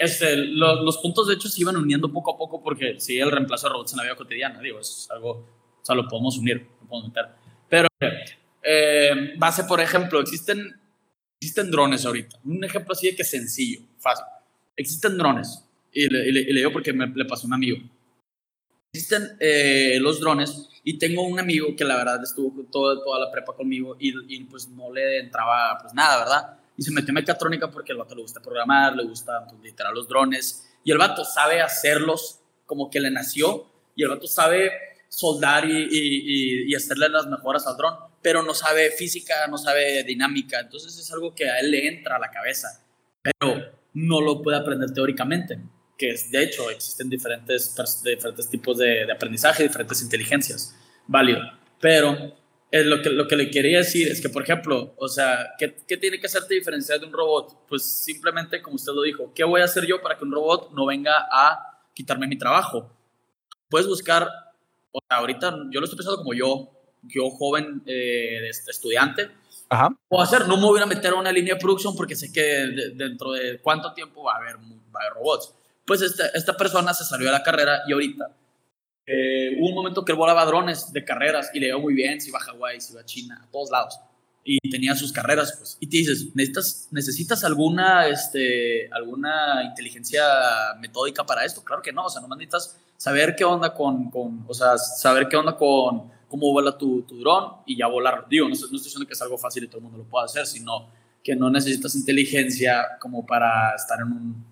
Este, 0.00 0.36
lo- 0.36 0.82
los 0.82 0.98
puntos 0.98 1.26
de 1.28 1.34
hecho 1.34 1.48
se 1.48 1.60
iban 1.60 1.76
uniendo 1.76 2.12
poco 2.12 2.34
a 2.34 2.38
poco 2.38 2.62
porque 2.62 2.98
sí, 3.00 3.18
el 3.18 3.30
reemplazo 3.30 3.66
de 3.68 3.72
robots 3.72 3.92
en 3.92 3.96
la 3.98 4.02
vida 4.04 4.16
cotidiana, 4.16 4.60
digo, 4.60 4.78
eso 4.80 4.92
es 4.98 5.10
algo, 5.10 5.30
o 5.30 5.84
sea, 5.84 5.94
lo 5.94 6.06
podemos 6.08 6.36
unir, 6.38 6.66
lo 6.82 6.88
podemos 6.88 7.08
meter. 7.08 7.26
Pero, 7.68 7.88
eh, 8.62 9.34
base, 9.38 9.64
por 9.64 9.80
ejemplo, 9.80 10.20
existen, 10.20 10.78
existen 11.40 11.70
drones 11.70 12.04
ahorita. 12.06 12.38
Un 12.44 12.62
ejemplo 12.64 12.92
así 12.92 13.08
de 13.10 13.16
que 13.16 13.24
sencillo, 13.24 13.80
fácil. 13.98 14.24
Existen 14.76 15.16
drones, 15.18 15.62
y 15.92 16.08
le, 16.08 16.28
y 16.28 16.32
le- 16.32 16.40
y 16.40 16.52
le 16.52 16.60
digo 16.60 16.72
porque 16.72 16.92
me, 16.92 17.06
le 17.08 17.24
pasó 17.24 17.44
a 17.44 17.48
un 17.48 17.54
amigo. 17.54 17.78
Existen 18.92 19.36
eh, 19.40 19.98
los 20.00 20.20
drones 20.20 20.68
y 20.82 20.98
tengo 20.98 21.22
un 21.22 21.38
amigo 21.38 21.74
que 21.76 21.84
la 21.84 21.96
verdad 21.96 22.22
estuvo 22.22 22.62
todo, 22.70 23.02
toda 23.02 23.20
la 23.20 23.30
prepa 23.30 23.54
conmigo 23.54 23.96
y, 23.98 24.12
y 24.34 24.44
pues 24.44 24.68
no 24.68 24.90
le 24.92 25.18
entraba 25.18 25.76
pues 25.82 25.92
nada, 25.92 26.18
¿verdad? 26.18 26.58
Y 26.76 26.82
se 26.82 26.90
metió 26.90 27.10
en 27.10 27.14
mecatrónica 27.14 27.70
porque 27.70 27.92
el 27.92 27.98
vato 27.98 28.14
le 28.14 28.22
gusta 28.22 28.40
programar, 28.40 28.94
le 28.94 29.04
gusta 29.04 29.46
pues, 29.48 29.60
literal 29.62 29.94
los 29.94 30.08
drones, 30.08 30.68
y 30.84 30.92
el 30.92 30.98
vato 30.98 31.24
sabe 31.24 31.60
hacerlos 31.60 32.40
como 32.66 32.90
que 32.90 33.00
le 33.00 33.10
nació, 33.10 33.70
y 33.94 34.02
el 34.02 34.08
vato 34.10 34.26
sabe 34.26 34.70
soldar 35.08 35.64
y, 35.68 35.88
y, 35.90 36.70
y, 36.70 36.74
hacerle 36.74 37.08
las 37.08 37.26
mejoras 37.26 37.66
al 37.66 37.76
dron, 37.76 37.94
pero 38.20 38.42
no 38.42 38.54
sabe 38.54 38.90
física, 38.90 39.46
no 39.48 39.56
sabe 39.56 40.02
dinámica, 40.04 40.60
entonces 40.60 40.98
es 40.98 41.10
algo 41.12 41.34
que 41.34 41.48
a 41.48 41.60
él 41.60 41.70
le 41.70 41.88
entra 41.88 42.16
a 42.16 42.18
la 42.18 42.30
cabeza, 42.30 42.84
pero 43.22 43.72
no 43.94 44.20
lo 44.20 44.42
puede 44.42 44.58
aprender 44.58 44.92
teóricamente, 44.92 45.58
que 45.96 46.10
es, 46.10 46.30
de 46.30 46.42
hecho 46.42 46.70
existen 46.70 47.08
diferentes, 47.08 47.74
diferentes 48.04 48.50
tipos 48.50 48.76
de, 48.76 49.06
de 49.06 49.12
aprendizaje, 49.12 49.62
diferentes 49.62 50.02
inteligencias, 50.02 50.76
válido, 51.06 51.40
pero 51.80 52.36
eh, 52.80 52.84
lo, 52.84 53.02
que, 53.02 53.10
lo 53.10 53.26
que 53.28 53.36
le 53.36 53.50
quería 53.50 53.78
decir 53.78 54.08
es 54.08 54.20
que, 54.20 54.28
por 54.28 54.42
ejemplo, 54.42 54.94
o 54.98 55.08
sea, 55.08 55.54
¿qué, 55.58 55.76
¿qué 55.86 55.96
tiene 55.96 56.18
que 56.20 56.26
hacerte 56.26 56.54
diferenciar 56.54 57.00
de 57.00 57.06
un 57.06 57.12
robot? 57.12 57.66
Pues 57.68 57.82
simplemente, 57.84 58.60
como 58.62 58.76
usted 58.76 58.92
lo 58.92 59.02
dijo, 59.02 59.32
¿qué 59.34 59.44
voy 59.44 59.60
a 59.60 59.64
hacer 59.64 59.86
yo 59.86 60.00
para 60.02 60.16
que 60.18 60.24
un 60.24 60.32
robot 60.32 60.72
no 60.72 60.86
venga 60.86 61.26
a 61.30 61.80
quitarme 61.94 62.26
mi 62.26 62.36
trabajo? 62.38 62.90
Puedes 63.68 63.86
buscar, 63.86 64.28
o 64.92 65.00
sea, 65.08 65.18
ahorita 65.18 65.56
yo 65.70 65.80
lo 65.80 65.84
estoy 65.84 65.96
pensando 65.96 66.18
como 66.18 66.34
yo, 66.34 66.70
yo 67.02 67.30
joven 67.30 67.82
eh, 67.86 68.48
estudiante, 68.68 69.30
Ajá. 69.68 69.88
puedo 70.08 70.22
hacer, 70.22 70.46
no 70.46 70.56
me 70.56 70.62
voy 70.64 70.80
a 70.80 70.86
meter 70.86 71.12
a 71.12 71.16
una 71.16 71.32
línea 71.32 71.54
de 71.54 71.60
producción 71.60 71.96
porque 71.96 72.14
sé 72.16 72.32
que 72.32 72.40
de- 72.40 72.90
dentro 72.94 73.32
de 73.32 73.58
cuánto 73.60 73.92
tiempo 73.92 74.22
va 74.24 74.34
a 74.34 74.36
haber, 74.36 74.56
va 74.56 75.00
a 75.00 75.06
haber 75.06 75.14
robots. 75.14 75.52
Pues 75.84 76.02
esta, 76.02 76.26
esta 76.28 76.56
persona 76.56 76.92
se 76.94 77.04
salió 77.04 77.26
de 77.26 77.32
la 77.32 77.42
carrera 77.42 77.82
y 77.86 77.92
ahorita 77.92 78.28
eh, 79.06 79.56
hubo 79.58 79.68
un 79.68 79.74
momento 79.74 80.04
que 80.04 80.12
él 80.12 80.18
volaba 80.18 80.44
drones 80.44 80.92
de 80.92 81.04
carreras 81.04 81.50
y 81.54 81.60
le 81.60 81.68
iba 81.68 81.78
muy 81.78 81.94
bien, 81.94 82.20
se 82.20 82.28
iba 82.28 82.38
a 82.38 82.42
Hawái, 82.42 82.80
se 82.80 82.92
iba 82.92 83.02
a 83.02 83.04
China, 83.04 83.40
a 83.42 83.50
todos 83.50 83.70
lados. 83.70 84.00
Y 84.42 84.58
tenía 84.70 84.94
sus 84.94 85.12
carreras, 85.12 85.54
pues. 85.58 85.76
Y 85.80 85.88
te 85.88 85.96
dices, 85.96 86.28
¿necesitas, 86.34 86.88
necesitas 86.90 87.44
alguna, 87.44 88.06
este, 88.06 88.88
alguna 88.92 89.64
inteligencia 89.64 90.22
metódica 90.80 91.24
para 91.24 91.44
esto? 91.44 91.64
Claro 91.64 91.82
que 91.82 91.92
no, 91.92 92.04
o 92.04 92.10
sea, 92.10 92.20
nomás 92.20 92.38
necesitas 92.38 92.78
saber 92.96 93.34
qué 93.36 93.44
onda 93.44 93.74
con, 93.74 94.10
con 94.10 94.44
o 94.46 94.54
sea, 94.54 94.78
saber 94.78 95.28
qué 95.28 95.36
onda 95.36 95.56
con 95.56 96.10
cómo 96.28 96.52
vuela 96.52 96.76
tu, 96.76 97.02
tu 97.02 97.18
dron 97.18 97.54
y 97.66 97.76
ya 97.76 97.86
volar. 97.86 98.26
Digo, 98.28 98.44
no, 98.44 98.50
no 98.50 98.54
estoy 98.54 98.78
diciendo 98.78 99.06
que 99.06 99.14
es 99.14 99.22
algo 99.22 99.38
fácil 99.38 99.64
y 99.64 99.68
todo 99.68 99.78
el 99.78 99.84
mundo 99.84 99.98
lo 99.98 100.04
pueda 100.04 100.24
hacer, 100.24 100.46
sino 100.46 100.88
que 101.22 101.34
no 101.34 101.50
necesitas 101.50 101.94
inteligencia 101.96 102.98
como 103.00 103.26
para 103.26 103.74
estar 103.74 103.98
en 104.00 104.06
un, 104.06 104.46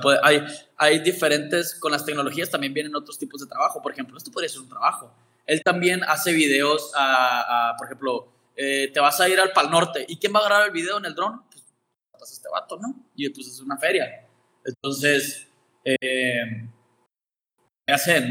Puede- 0.00 0.18
hay, 0.22 0.42
hay 0.76 0.98
diferentes, 1.00 1.74
con 1.74 1.92
las 1.92 2.04
tecnologías 2.04 2.50
también 2.50 2.72
vienen 2.74 2.94
otros 2.96 3.18
tipos 3.18 3.40
de 3.40 3.46
trabajo. 3.46 3.80
Por 3.82 3.92
ejemplo, 3.92 4.16
esto 4.16 4.30
podría 4.30 4.48
ser 4.48 4.60
un 4.60 4.68
trabajo. 4.68 5.12
Él 5.46 5.62
también 5.62 6.02
hace 6.04 6.32
videos, 6.32 6.92
a, 6.96 7.70
a, 7.70 7.76
por 7.76 7.86
ejemplo, 7.86 8.28
eh, 8.56 8.90
te 8.92 9.00
vas 9.00 9.20
a 9.20 9.28
ir 9.28 9.38
al 9.40 9.52
Pal 9.52 9.70
Norte. 9.70 10.04
¿Y 10.08 10.16
quién 10.18 10.32
va 10.34 10.40
a 10.40 10.44
grabar 10.44 10.66
el 10.66 10.72
video 10.72 10.98
en 10.98 11.04
el 11.06 11.14
dron? 11.14 11.42
Pues 11.50 12.30
a 12.30 12.34
este 12.34 12.48
vato, 12.48 12.78
¿no? 12.78 12.94
Y 13.14 13.28
pues 13.30 13.46
es 13.48 13.60
una 13.60 13.76
feria. 13.76 14.26
Entonces, 14.64 15.46
eh. 15.84 16.68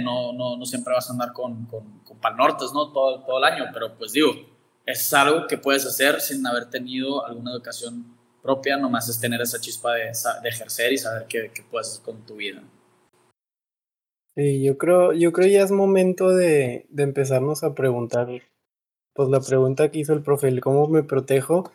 No, 0.04 0.34
no, 0.34 0.58
no 0.58 0.66
siempre 0.66 0.94
vas 0.94 1.08
a 1.10 1.14
andar 1.14 1.32
con, 1.32 1.66
con, 1.68 2.00
con 2.00 2.18
Pal 2.20 2.36
Nortes, 2.36 2.72
¿no? 2.74 2.92
Todo, 2.92 3.24
todo 3.24 3.38
el 3.38 3.44
año, 3.44 3.66
pero 3.72 3.96
pues 3.96 4.12
digo, 4.14 4.32
es 4.86 5.14
algo 5.14 5.46
que 5.48 5.58
puedes 5.58 5.86
hacer 5.86 6.20
sin 6.22 6.46
haber 6.48 6.70
tenido 6.70 7.24
alguna 7.26 7.52
educación 7.52 8.18
propia, 8.44 8.78
nomás 8.78 9.10
es 9.10 9.20
tener 9.20 9.42
esa 9.42 9.60
chispa 9.60 9.96
de, 9.96 10.12
de 10.44 10.50
ejercer 10.50 10.94
y 10.94 10.98
saber 11.00 11.26
qué, 11.28 11.50
qué 11.52 11.64
puedes 11.64 11.88
hacer 11.88 12.04
con 12.04 12.24
tu 12.26 12.36
vida. 12.36 12.62
Sí, 14.36 14.64
yo 14.64 14.78
creo, 14.78 15.14
yo 15.14 15.32
creo 15.32 15.48
ya 15.48 15.64
es 15.64 15.72
momento 15.72 16.30
de, 16.30 16.86
de 16.90 17.04
empezarnos 17.04 17.64
a 17.64 17.74
preguntar, 17.74 18.28
pues 19.14 19.30
la 19.30 19.40
pregunta 19.40 19.90
que 19.90 20.00
hizo 20.00 20.14
el 20.14 20.24
profe, 20.24 20.60
cómo 20.60 20.88
me 20.88 21.04
protejo. 21.04 21.72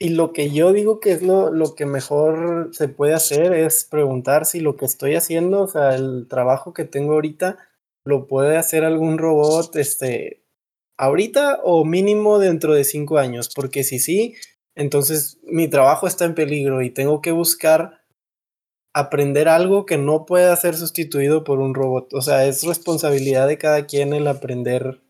Y 0.00 0.10
lo 0.10 0.32
que 0.32 0.50
yo 0.50 0.72
digo 0.72 1.00
que 1.00 1.12
es 1.12 1.22
lo, 1.22 1.52
lo 1.52 1.74
que 1.74 1.86
mejor 1.86 2.70
se 2.72 2.88
puede 2.88 3.14
hacer 3.14 3.52
es 3.52 3.84
preguntar 3.84 4.44
si 4.44 4.60
lo 4.60 4.76
que 4.76 4.84
estoy 4.84 5.14
haciendo, 5.14 5.62
o 5.62 5.68
sea, 5.68 5.94
el 5.94 6.26
trabajo 6.28 6.72
que 6.72 6.84
tengo 6.84 7.14
ahorita, 7.14 7.58
lo 8.04 8.26
puede 8.26 8.56
hacer 8.56 8.84
algún 8.84 9.18
robot, 9.18 9.74
este, 9.76 10.42
ahorita 10.96 11.60
o 11.62 11.84
mínimo 11.84 12.38
dentro 12.38 12.74
de 12.74 12.84
cinco 12.84 13.18
años, 13.18 13.50
porque 13.54 13.84
si 13.84 13.98
sí, 13.98 14.34
entonces 14.78 15.38
mi 15.42 15.66
trabajo 15.66 16.06
está 16.06 16.24
en 16.24 16.36
peligro 16.36 16.82
y 16.82 16.90
tengo 16.90 17.20
que 17.20 17.32
buscar 17.32 18.00
aprender 18.94 19.48
algo 19.48 19.86
que 19.86 19.98
no 19.98 20.24
pueda 20.24 20.54
ser 20.54 20.76
sustituido 20.76 21.42
por 21.42 21.58
un 21.58 21.74
robot. 21.74 22.14
O 22.14 22.22
sea, 22.22 22.46
es 22.46 22.62
responsabilidad 22.62 23.48
de 23.48 23.58
cada 23.58 23.86
quien 23.86 24.12
el 24.12 24.28
aprender, 24.28 25.00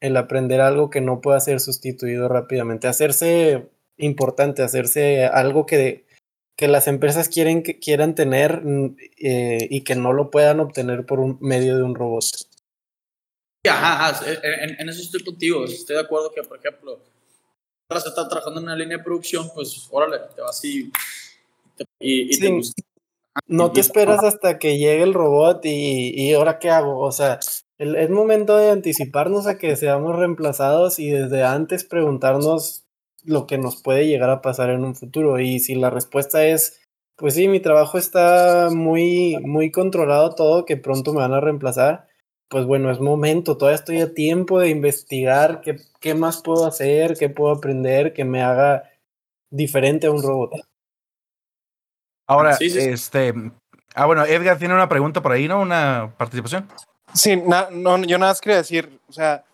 el 0.00 0.16
aprender 0.16 0.62
algo 0.62 0.88
que 0.88 1.02
no 1.02 1.20
pueda 1.20 1.38
ser 1.40 1.60
sustituido 1.60 2.26
rápidamente. 2.28 2.88
Hacerse 2.88 3.68
importante, 3.98 4.62
hacerse 4.62 5.26
algo 5.26 5.66
que, 5.66 6.06
que 6.56 6.66
las 6.66 6.88
empresas 6.88 7.28
quieren 7.28 7.60
quieran 7.60 8.14
tener 8.14 8.62
mm, 8.64 8.96
eh, 9.18 9.68
y 9.68 9.84
que 9.84 9.94
no 9.94 10.14
lo 10.14 10.30
puedan 10.30 10.60
obtener 10.60 11.04
por 11.04 11.20
un 11.20 11.36
medio 11.42 11.76
de 11.76 11.82
un 11.82 11.94
robot. 11.94 12.24
Ajá, 13.68 14.08
ajá, 14.08 14.24
en, 14.42 14.80
en, 14.80 14.88
eso 14.88 15.02
estoy 15.02 15.22
contigo. 15.22 15.66
Estoy 15.66 15.96
de 15.96 16.02
acuerdo 16.02 16.32
que, 16.32 16.42
por 16.42 16.58
ejemplo, 16.58 17.02
si 17.88 18.08
estás 18.08 18.28
trabajando 18.28 18.60
en 18.60 18.66
una 18.66 18.76
línea 18.76 18.98
de 18.98 19.04
producción, 19.04 19.48
pues 19.54 19.88
órale, 19.90 20.18
te 20.34 20.42
vas 20.42 20.64
y, 20.64 20.90
y, 22.00 22.34
y 22.34 22.38
te 22.38 22.50
gusta. 22.50 22.82
No 23.46 23.70
te 23.70 23.80
esperas 23.80 24.24
hasta 24.24 24.58
que 24.58 24.78
llegue 24.78 25.02
el 25.02 25.14
robot 25.14 25.64
y, 25.64 26.10
y 26.14 26.32
ahora 26.32 26.58
qué 26.58 26.70
hago. 26.70 27.00
O 27.00 27.12
sea, 27.12 27.38
el, 27.78 27.94
es 27.96 28.10
momento 28.10 28.56
de 28.56 28.70
anticiparnos 28.70 29.46
a 29.46 29.58
que 29.58 29.76
seamos 29.76 30.16
reemplazados 30.16 30.98
y 30.98 31.10
desde 31.10 31.44
antes 31.44 31.84
preguntarnos 31.84 32.84
lo 33.24 33.46
que 33.46 33.58
nos 33.58 33.82
puede 33.82 34.06
llegar 34.06 34.30
a 34.30 34.40
pasar 34.40 34.70
en 34.70 34.84
un 34.84 34.94
futuro. 34.94 35.38
Y 35.38 35.58
si 35.60 35.74
la 35.74 35.90
respuesta 35.90 36.46
es, 36.46 36.80
pues 37.16 37.34
sí, 37.34 37.46
mi 37.48 37.60
trabajo 37.60 37.98
está 37.98 38.68
muy, 38.72 39.36
muy 39.42 39.70
controlado 39.70 40.34
todo, 40.34 40.64
que 40.64 40.76
pronto 40.76 41.12
me 41.12 41.20
van 41.20 41.34
a 41.34 41.40
reemplazar, 41.40 42.08
pues 42.48 42.64
bueno, 42.64 42.90
es 42.90 43.00
momento, 43.00 43.56
todavía 43.56 43.76
estoy 43.76 44.00
a 44.00 44.14
tiempo 44.14 44.60
de 44.60 44.68
investigar 44.68 45.60
qué, 45.60 45.76
qué 46.00 46.14
más 46.14 46.42
puedo 46.42 46.66
hacer, 46.66 47.16
qué 47.18 47.28
puedo 47.28 47.54
aprender 47.54 48.12
que 48.12 48.24
me 48.24 48.42
haga 48.42 48.84
diferente 49.50 50.06
a 50.06 50.10
un 50.10 50.22
robot. 50.22 50.52
Ahora, 52.28 52.56
este. 52.60 53.32
Ah, 53.94 54.06
bueno, 54.06 54.24
Edgar 54.24 54.58
tiene 54.58 54.74
una 54.74 54.88
pregunta 54.88 55.22
por 55.22 55.32
ahí, 55.32 55.48
¿no? 55.48 55.60
Una 55.60 56.12
participación. 56.18 56.68
Sí, 57.14 57.36
no, 57.36 58.02
yo 58.02 58.18
nada 58.18 58.32
más 58.32 58.40
quería 58.40 58.58
decir, 58.58 59.00
o 59.08 59.12
sea, 59.12 59.44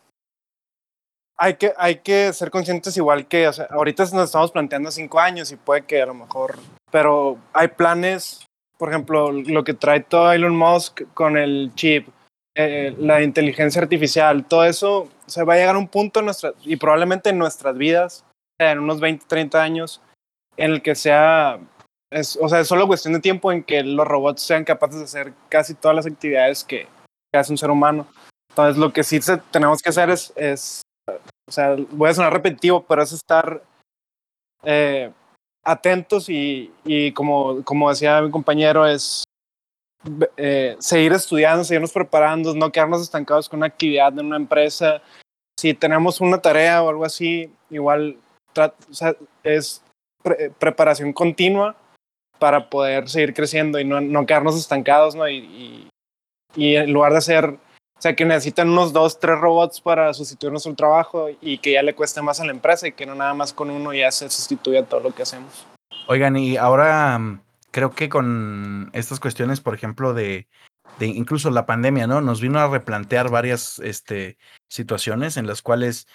hay 1.36 1.54
que, 1.54 1.72
hay 1.76 1.96
que 1.96 2.32
ser 2.32 2.50
conscientes 2.50 2.96
igual 2.96 3.28
que, 3.28 3.46
o 3.46 3.52
sea, 3.52 3.68
ahorita 3.70 4.04
nos 4.12 4.24
estamos 4.24 4.50
planteando 4.50 4.90
cinco 4.90 5.20
años 5.20 5.52
y 5.52 5.56
puede 5.56 5.82
que 5.82 6.02
a 6.02 6.06
lo 6.06 6.14
mejor, 6.14 6.58
pero 6.90 7.38
hay 7.52 7.68
planes, 7.68 8.46
por 8.78 8.88
ejemplo, 8.88 9.30
lo 9.30 9.62
que 9.64 9.74
trae 9.74 10.00
todo 10.00 10.32
Elon 10.32 10.56
Musk 10.56 11.02
con 11.14 11.36
el 11.36 11.70
chip, 11.74 12.08
eh, 12.54 12.94
la 12.98 13.22
inteligencia 13.22 13.82
artificial, 13.82 14.44
todo 14.44 14.64
eso, 14.64 15.08
se 15.26 15.44
va 15.44 15.54
a 15.54 15.56
llegar 15.56 15.74
a 15.76 15.78
un 15.78 15.88
punto 15.88 16.20
en 16.20 16.26
nuestra, 16.26 16.52
y 16.62 16.76
probablemente 16.76 17.30
en 17.30 17.38
nuestras 17.38 17.76
vidas, 17.76 18.24
en 18.60 18.78
unos 18.78 19.00
20, 19.00 19.24
30 19.26 19.62
años, 19.62 20.00
en 20.56 20.72
el 20.72 20.82
que 20.82 20.94
sea 20.94 21.58
es, 22.12 22.38
o 22.40 22.48
sea, 22.48 22.60
es 22.60 22.68
solo 22.68 22.86
cuestión 22.86 23.14
de 23.14 23.20
tiempo 23.20 23.50
en 23.50 23.64
que 23.64 23.82
los 23.82 24.06
robots 24.06 24.42
sean 24.42 24.64
capaces 24.64 24.98
de 24.98 25.04
hacer 25.04 25.32
casi 25.48 25.74
todas 25.74 25.96
las 25.96 26.06
actividades 26.06 26.62
que, 26.62 26.86
que 27.32 27.38
hace 27.38 27.52
un 27.52 27.58
ser 27.58 27.70
humano. 27.70 28.06
Entonces, 28.50 28.76
lo 28.76 28.92
que 28.92 29.02
sí 29.02 29.18
tenemos 29.50 29.80
que 29.80 29.88
hacer 29.88 30.10
es, 30.10 30.32
es, 30.36 30.82
o 31.08 31.52
sea, 31.52 31.74
voy 31.90 32.10
a 32.10 32.14
sonar 32.14 32.32
repetitivo, 32.32 32.84
pero 32.86 33.02
es 33.02 33.12
estar 33.12 33.62
eh, 34.62 35.10
atentos 35.64 36.28
y, 36.28 36.70
y, 36.84 37.12
como, 37.12 37.64
como 37.64 37.88
decía 37.88 38.20
mi 38.20 38.30
compañero, 38.30 38.86
es 38.86 39.24
eh, 40.36 40.76
seguir 40.78 41.12
estudiando, 41.12 41.64
seguirnos 41.64 41.92
preparando, 41.92 42.54
no 42.54 42.72
quedarnos 42.72 43.02
estancados 43.02 43.48
con 43.48 43.58
una 43.58 43.66
actividad 43.66 44.12
en 44.18 44.26
una 44.26 44.36
empresa. 44.36 45.02
Si 45.58 45.74
tenemos 45.74 46.20
una 46.20 46.38
tarea 46.40 46.82
o 46.82 46.88
algo 46.88 47.04
así, 47.04 47.50
igual 47.70 48.16
o 48.56 48.74
es 49.42 49.82
preparación 50.58 51.12
continua 51.12 51.76
para 52.38 52.68
poder 52.68 53.08
seguir 53.08 53.34
creciendo 53.34 53.78
y 53.78 53.84
no, 53.84 54.00
no 54.00 54.26
quedarnos 54.26 54.56
estancados, 54.56 55.14
¿no? 55.14 55.28
Y, 55.28 55.88
y, 56.56 56.74
en 56.76 56.92
lugar 56.92 57.12
de 57.12 57.18
hacer, 57.18 57.44
o 57.46 58.00
sea, 58.00 58.16
que 58.16 58.24
necesitan 58.24 58.68
unos 58.68 58.92
dos, 58.92 59.20
tres 59.20 59.38
robots 59.38 59.80
para 59.80 60.12
sustituir 60.12 60.50
nuestro 60.50 60.74
trabajo 60.74 61.28
y 61.40 61.58
que 61.58 61.72
ya 61.72 61.82
le 61.82 61.94
cueste 61.94 62.20
más 62.20 62.40
a 62.40 62.44
la 62.44 62.50
empresa 62.50 62.88
y 62.88 62.92
que 62.92 63.06
no 63.06 63.14
nada 63.14 63.32
más 63.34 63.52
con 63.52 63.70
uno 63.70 63.94
ya 63.94 64.10
se 64.10 64.28
sustituya 64.28 64.84
todo 64.84 65.00
lo 65.00 65.14
que 65.14 65.22
hacemos. 65.22 65.66
Oigan, 66.08 66.36
y 66.36 66.56
ahora 66.56 67.18
creo 67.72 67.90
que 67.90 68.08
con 68.08 68.90
estas 68.92 69.18
cuestiones, 69.18 69.60
por 69.60 69.74
ejemplo, 69.74 70.14
de, 70.14 70.46
de 71.00 71.06
incluso 71.06 71.50
la 71.50 71.66
pandemia, 71.66 72.06
¿no? 72.06 72.20
Nos 72.20 72.40
vino 72.40 72.60
a 72.60 72.68
replantear 72.68 73.30
varias 73.30 73.80
este, 73.80 74.38
situaciones 74.68 75.36
en 75.36 75.48
las 75.48 75.62
cuales 75.62 76.06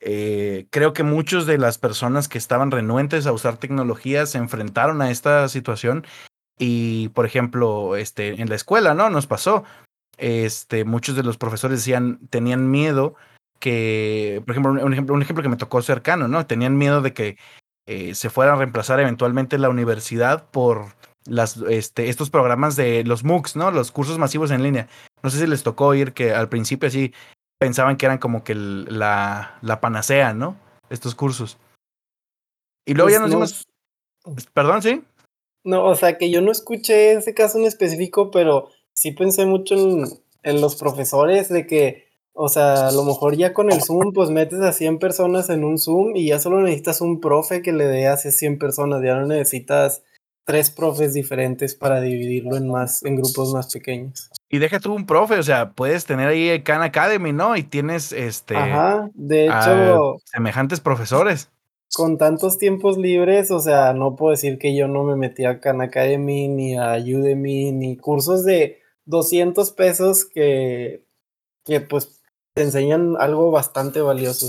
eh, 0.00 0.66
creo 0.70 0.92
que 0.92 1.02
muchos 1.02 1.46
de 1.46 1.56
las 1.56 1.78
personas 1.78 2.28
que 2.28 2.36
estaban 2.36 2.70
renuentes 2.70 3.26
a 3.26 3.32
usar 3.32 3.56
tecnología 3.56 4.26
se 4.26 4.38
enfrentaron 4.38 5.00
a 5.00 5.10
esta 5.10 5.48
situación 5.48 6.04
y, 6.58 7.08
por 7.10 7.24
ejemplo, 7.24 7.96
este, 7.96 8.40
en 8.40 8.48
la 8.50 8.56
escuela, 8.56 8.92
¿no? 8.94 9.08
Nos 9.08 9.26
pasó. 9.26 9.64
Este, 10.18 10.84
muchos 10.84 11.16
de 11.16 11.22
los 11.22 11.38
profesores 11.38 11.78
decían, 11.78 12.20
tenían 12.28 12.70
miedo 12.70 13.14
que, 13.60 14.42
por 14.44 14.52
ejemplo, 14.52 14.72
un 14.72 14.92
ejemplo, 14.92 15.14
un 15.14 15.22
ejemplo 15.22 15.42
que 15.42 15.48
me 15.48 15.56
tocó 15.56 15.80
cercano, 15.80 16.28
¿no? 16.28 16.46
Tenían 16.46 16.76
miedo 16.76 17.00
de 17.00 17.12
que 17.12 17.38
eh, 17.86 18.14
se 18.14 18.30
fuera 18.30 18.52
a 18.52 18.56
reemplazar 18.56 19.00
eventualmente 19.00 19.58
la 19.58 19.68
universidad 19.68 20.50
por 20.50 20.86
las, 21.26 21.56
este, 21.56 22.08
estos 22.08 22.30
programas 22.30 22.76
de 22.76 23.04
los 23.04 23.24
MOOCs, 23.24 23.56
¿no? 23.56 23.70
Los 23.70 23.92
cursos 23.92 24.18
masivos 24.18 24.50
en 24.50 24.62
línea. 24.62 24.88
No 25.22 25.30
sé 25.30 25.38
si 25.38 25.46
les 25.46 25.62
tocó 25.62 25.86
oír 25.86 26.12
que 26.12 26.32
al 26.32 26.48
principio 26.48 26.88
así 26.88 27.12
pensaban 27.58 27.96
que 27.96 28.06
eran 28.06 28.18
como 28.18 28.44
que 28.44 28.54
la, 28.54 29.58
la 29.62 29.80
panacea, 29.80 30.34
¿no? 30.34 30.56
Estos 30.90 31.14
cursos. 31.14 31.58
Y 32.86 32.94
luego 32.94 33.10
ya 33.10 33.20
pues 33.20 33.22
nos 33.22 33.30
dimos... 33.30 34.48
Perdón, 34.52 34.82
¿sí? 34.82 35.02
No, 35.64 35.84
o 35.86 35.94
sea, 35.94 36.18
que 36.18 36.30
yo 36.30 36.42
no 36.42 36.52
escuché 36.52 37.12
ese 37.12 37.34
caso 37.34 37.58
en 37.58 37.64
específico, 37.64 38.30
pero 38.30 38.68
sí 38.92 39.12
pensé 39.12 39.46
mucho 39.46 39.74
en, 39.74 40.04
en 40.42 40.60
los 40.60 40.76
profesores 40.76 41.48
de 41.48 41.66
que, 41.66 42.08
o 42.34 42.48
sea, 42.48 42.88
a 42.88 42.92
lo 42.92 43.04
mejor 43.04 43.36
ya 43.36 43.54
con 43.54 43.72
el 43.72 43.82
Zoom, 43.82 44.12
pues 44.12 44.28
metes 44.30 44.60
a 44.60 44.72
100 44.72 44.98
personas 44.98 45.48
en 45.48 45.64
un 45.64 45.78
Zoom 45.78 46.16
y 46.16 46.28
ya 46.28 46.38
solo 46.38 46.60
necesitas 46.60 47.00
un 47.00 47.20
profe 47.20 47.62
que 47.62 47.72
le 47.72 47.84
dé 47.86 48.06
a 48.08 48.16
100 48.16 48.58
personas, 48.58 49.02
ya 49.02 49.14
no 49.14 49.26
necesitas 49.26 50.02
tres 50.44 50.70
profes 50.70 51.14
diferentes 51.14 51.74
para 51.74 52.00
dividirlo 52.00 52.56
en 52.56 52.68
más, 52.68 53.02
en 53.04 53.16
grupos 53.16 53.52
más 53.52 53.72
pequeños. 53.72 54.30
Y 54.48 54.58
deja 54.58 54.78
tú 54.78 54.94
un 54.94 55.06
profe, 55.06 55.38
o 55.38 55.42
sea, 55.42 55.72
puedes 55.72 56.04
tener 56.04 56.28
ahí 56.28 56.62
Khan 56.62 56.82
Academy, 56.82 57.32
¿no? 57.32 57.56
Y 57.56 57.62
tienes 57.62 58.12
este. 58.12 58.56
Ajá, 58.56 59.10
de 59.14 59.46
hecho. 59.46 60.16
semejantes 60.24 60.80
profesores. 60.80 61.50
Con 61.94 62.18
tantos 62.18 62.58
tiempos 62.58 62.98
libres, 62.98 63.50
o 63.50 63.60
sea, 63.60 63.92
no 63.92 64.16
puedo 64.16 64.32
decir 64.32 64.58
que 64.58 64.76
yo 64.76 64.88
no 64.88 65.04
me 65.04 65.16
metí 65.16 65.44
a 65.44 65.60
Khan 65.60 65.80
Academy, 65.80 66.48
ni 66.48 66.76
a 66.76 66.94
Udemy, 66.94 67.72
ni 67.72 67.96
cursos 67.96 68.44
de 68.44 68.80
200 69.06 69.70
pesos 69.72 70.24
que, 70.24 71.04
que 71.64 71.80
pues 71.80 72.20
te 72.54 72.62
enseñan 72.62 73.16
algo 73.18 73.50
bastante 73.50 74.00
valioso. 74.00 74.46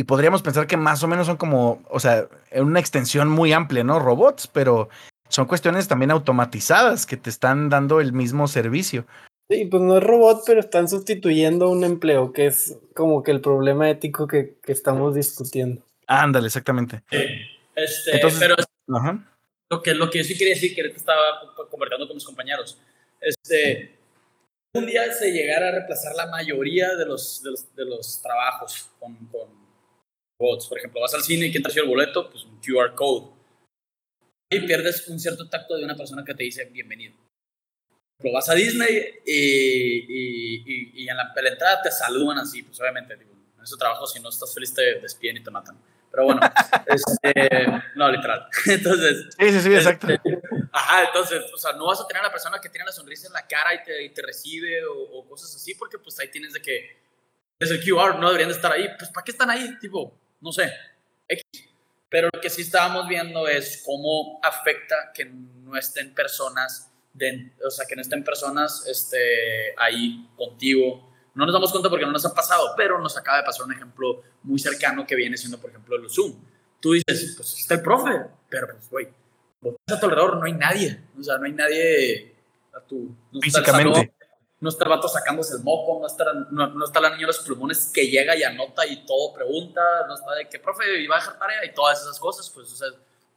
Y 0.00 0.04
podríamos 0.04 0.40
pensar 0.40 0.66
que 0.66 0.78
más 0.78 1.02
o 1.02 1.08
menos 1.08 1.26
son 1.26 1.36
como, 1.36 1.82
o 1.90 2.00
sea, 2.00 2.26
una 2.52 2.80
extensión 2.80 3.28
muy 3.28 3.52
amplia, 3.52 3.84
¿no? 3.84 3.98
Robots, 3.98 4.46
pero 4.46 4.88
son 5.28 5.44
cuestiones 5.44 5.88
también 5.88 6.10
automatizadas 6.10 7.04
que 7.04 7.18
te 7.18 7.28
están 7.28 7.68
dando 7.68 8.00
el 8.00 8.14
mismo 8.14 8.48
servicio. 8.48 9.04
Sí, 9.50 9.66
pues 9.66 9.82
no 9.82 9.98
es 9.98 10.02
robot, 10.02 10.44
pero 10.46 10.60
están 10.60 10.88
sustituyendo 10.88 11.68
un 11.68 11.84
empleo, 11.84 12.32
que 12.32 12.46
es 12.46 12.78
como 12.94 13.22
que 13.22 13.30
el 13.30 13.42
problema 13.42 13.90
ético 13.90 14.26
que, 14.26 14.54
que 14.62 14.72
estamos 14.72 15.14
discutiendo. 15.14 15.82
Ándale, 16.06 16.46
exactamente. 16.46 17.02
Este, 17.74 18.22
pero 18.38 18.56
Lo, 19.68 19.82
que, 19.82 19.92
lo 19.92 20.08
que 20.08 20.20
yo 20.20 20.24
sí 20.24 20.38
quería 20.38 20.54
decir, 20.54 20.74
que 20.74 20.80
ahorita 20.80 20.96
estaba 20.96 21.20
conversando 21.70 22.06
con 22.06 22.16
mis 22.16 22.24
compañeros, 22.24 22.80
este, 23.20 23.98
un 24.72 24.86
día 24.86 25.12
se 25.12 25.30
llegara 25.30 25.68
a 25.68 25.72
reemplazar 25.72 26.14
la 26.14 26.28
mayoría 26.28 26.96
de 26.96 27.04
los, 27.04 27.42
de 27.42 27.50
los, 27.50 27.74
de 27.76 27.84
los 27.84 28.22
trabajos 28.22 28.88
con, 28.98 29.14
con 29.26 29.59
robots. 30.40 30.66
Por 30.66 30.78
ejemplo, 30.78 31.00
vas 31.00 31.14
al 31.14 31.22
cine 31.22 31.46
y 31.46 31.52
¿quién 31.52 31.62
te 31.62 31.78
el 31.78 31.86
boleto? 31.86 32.30
Pues 32.30 32.44
un 32.44 32.58
QR 32.60 32.94
code 32.94 33.40
y 34.52 34.60
pierdes 34.66 35.06
un 35.06 35.20
cierto 35.20 35.48
tacto 35.48 35.76
de 35.76 35.84
una 35.84 35.96
persona 35.96 36.24
que 36.24 36.34
te 36.34 36.42
dice 36.42 36.64
bienvenido. 36.64 37.14
Lo 38.18 38.32
vas 38.32 38.48
a 38.48 38.54
Disney 38.54 39.20
y, 39.24 41.02
y, 41.02 41.08
en, 41.08 41.16
la, 41.16 41.32
entrada 41.34 41.80
te 41.82 41.90
saludan 41.90 42.38
así, 42.38 42.62
pues 42.62 42.78
obviamente, 42.80 43.16
digo, 43.16 43.30
en 43.56 43.62
ese 43.62 43.76
trabajo 43.76 44.06
si 44.06 44.20
no 44.20 44.28
estás 44.28 44.52
feliz 44.52 44.74
te 44.74 45.00
despiden 45.00 45.38
y 45.38 45.42
te 45.44 45.50
matan. 45.50 45.78
Pero 46.10 46.24
bueno, 46.24 46.40
este, 46.86 47.66
no, 47.94 48.10
literal. 48.10 48.48
Entonces. 48.66 49.28
Sí, 49.38 49.52
sí, 49.52 49.60
sí, 49.60 49.74
exacto. 49.74 50.08
Este, 50.08 50.38
ajá, 50.72 51.04
entonces, 51.06 51.44
o 51.54 51.56
sea, 51.56 51.72
no 51.74 51.86
vas 51.86 52.00
a 52.00 52.06
tener 52.08 52.22
a 52.22 52.26
la 52.26 52.32
persona 52.32 52.60
que 52.60 52.68
tiene 52.68 52.84
la 52.84 52.92
sonrisa 52.92 53.28
en 53.28 53.32
la 53.32 53.46
cara 53.46 53.72
y 53.74 53.84
te, 53.84 54.02
y 54.02 54.10
te 54.10 54.20
recibe 54.20 54.84
o, 54.84 54.94
o, 54.94 55.28
cosas 55.28 55.54
así, 55.54 55.74
porque 55.76 55.98
pues 55.98 56.18
ahí 56.18 56.28
tienes 56.28 56.52
de 56.52 56.60
que 56.60 56.98
es 57.60 57.70
el 57.70 57.80
QR, 57.80 58.18
no 58.18 58.26
deberían 58.26 58.50
de 58.50 58.56
estar 58.56 58.72
ahí. 58.72 58.88
Pues, 58.98 59.10
¿para 59.10 59.24
qué 59.24 59.30
están 59.30 59.48
ahí? 59.48 59.78
Tipo, 59.78 60.12
no 60.40 60.52
sé. 60.52 60.72
X. 61.28 61.44
Pero 62.08 62.28
lo 62.32 62.40
que 62.40 62.50
sí 62.50 62.62
estábamos 62.62 63.08
viendo 63.08 63.46
es 63.46 63.82
cómo 63.86 64.40
afecta 64.42 65.12
que 65.14 65.26
no 65.26 65.76
estén 65.76 66.12
personas, 66.12 66.90
de, 67.12 67.52
o 67.64 67.70
sea, 67.70 67.86
que 67.86 67.94
no 67.94 68.02
estén 68.02 68.24
personas 68.24 68.84
este, 68.88 69.74
ahí 69.78 70.28
contigo. 70.36 71.08
No 71.34 71.46
nos 71.46 71.52
damos 71.52 71.70
cuenta 71.70 71.88
porque 71.88 72.04
no 72.04 72.12
nos 72.12 72.26
ha 72.26 72.34
pasado, 72.34 72.74
pero 72.76 73.00
nos 73.00 73.16
acaba 73.16 73.38
de 73.38 73.44
pasar 73.44 73.64
un 73.64 73.72
ejemplo 73.72 74.22
muy 74.42 74.58
cercano 74.58 75.06
que 75.06 75.14
viene 75.14 75.36
siendo, 75.36 75.60
por 75.60 75.70
ejemplo, 75.70 75.96
el 75.96 76.10
Zoom. 76.10 76.34
Tú 76.80 76.92
dices, 76.94 77.34
pues 77.36 77.58
está 77.58 77.74
el 77.74 77.82
profe, 77.82 78.10
pero 78.48 78.66
pues, 78.68 78.90
güey, 78.90 79.08
a 79.86 80.00
tu 80.00 80.06
alrededor 80.06 80.36
no 80.38 80.44
hay 80.44 80.52
nadie, 80.54 81.00
o 81.16 81.22
sea, 81.22 81.38
no 81.38 81.44
hay 81.44 81.52
nadie 81.52 82.34
a 82.74 82.80
tu... 82.80 83.14
No 83.30 83.40
Físicamente. 83.40 84.12
No 84.60 84.68
está 84.68 84.84
el 84.84 84.90
vato 84.90 85.08
sacándose 85.08 85.56
el 85.56 85.62
moco, 85.62 85.98
no 86.00 86.06
está, 86.06 86.24
no, 86.50 86.66
no 86.68 86.84
está 86.84 87.00
la 87.00 87.10
niña 87.10 87.22
de 87.22 87.26
los 87.28 87.38
plumones 87.40 87.90
que 87.92 88.06
llega 88.06 88.36
y 88.36 88.42
anota 88.42 88.86
y 88.86 89.04
todo 89.06 89.32
pregunta, 89.32 89.80
no 90.06 90.14
está 90.14 90.34
de 90.34 90.48
que, 90.48 90.58
profe, 90.58 91.00
iba 91.00 91.16
a 91.16 91.18
dejar 91.18 91.38
tarea 91.38 91.64
y 91.64 91.72
todas 91.72 92.00
esas 92.00 92.18
cosas, 92.18 92.48
pues, 92.50 92.70
o 92.70 92.76
sea, 92.76 92.88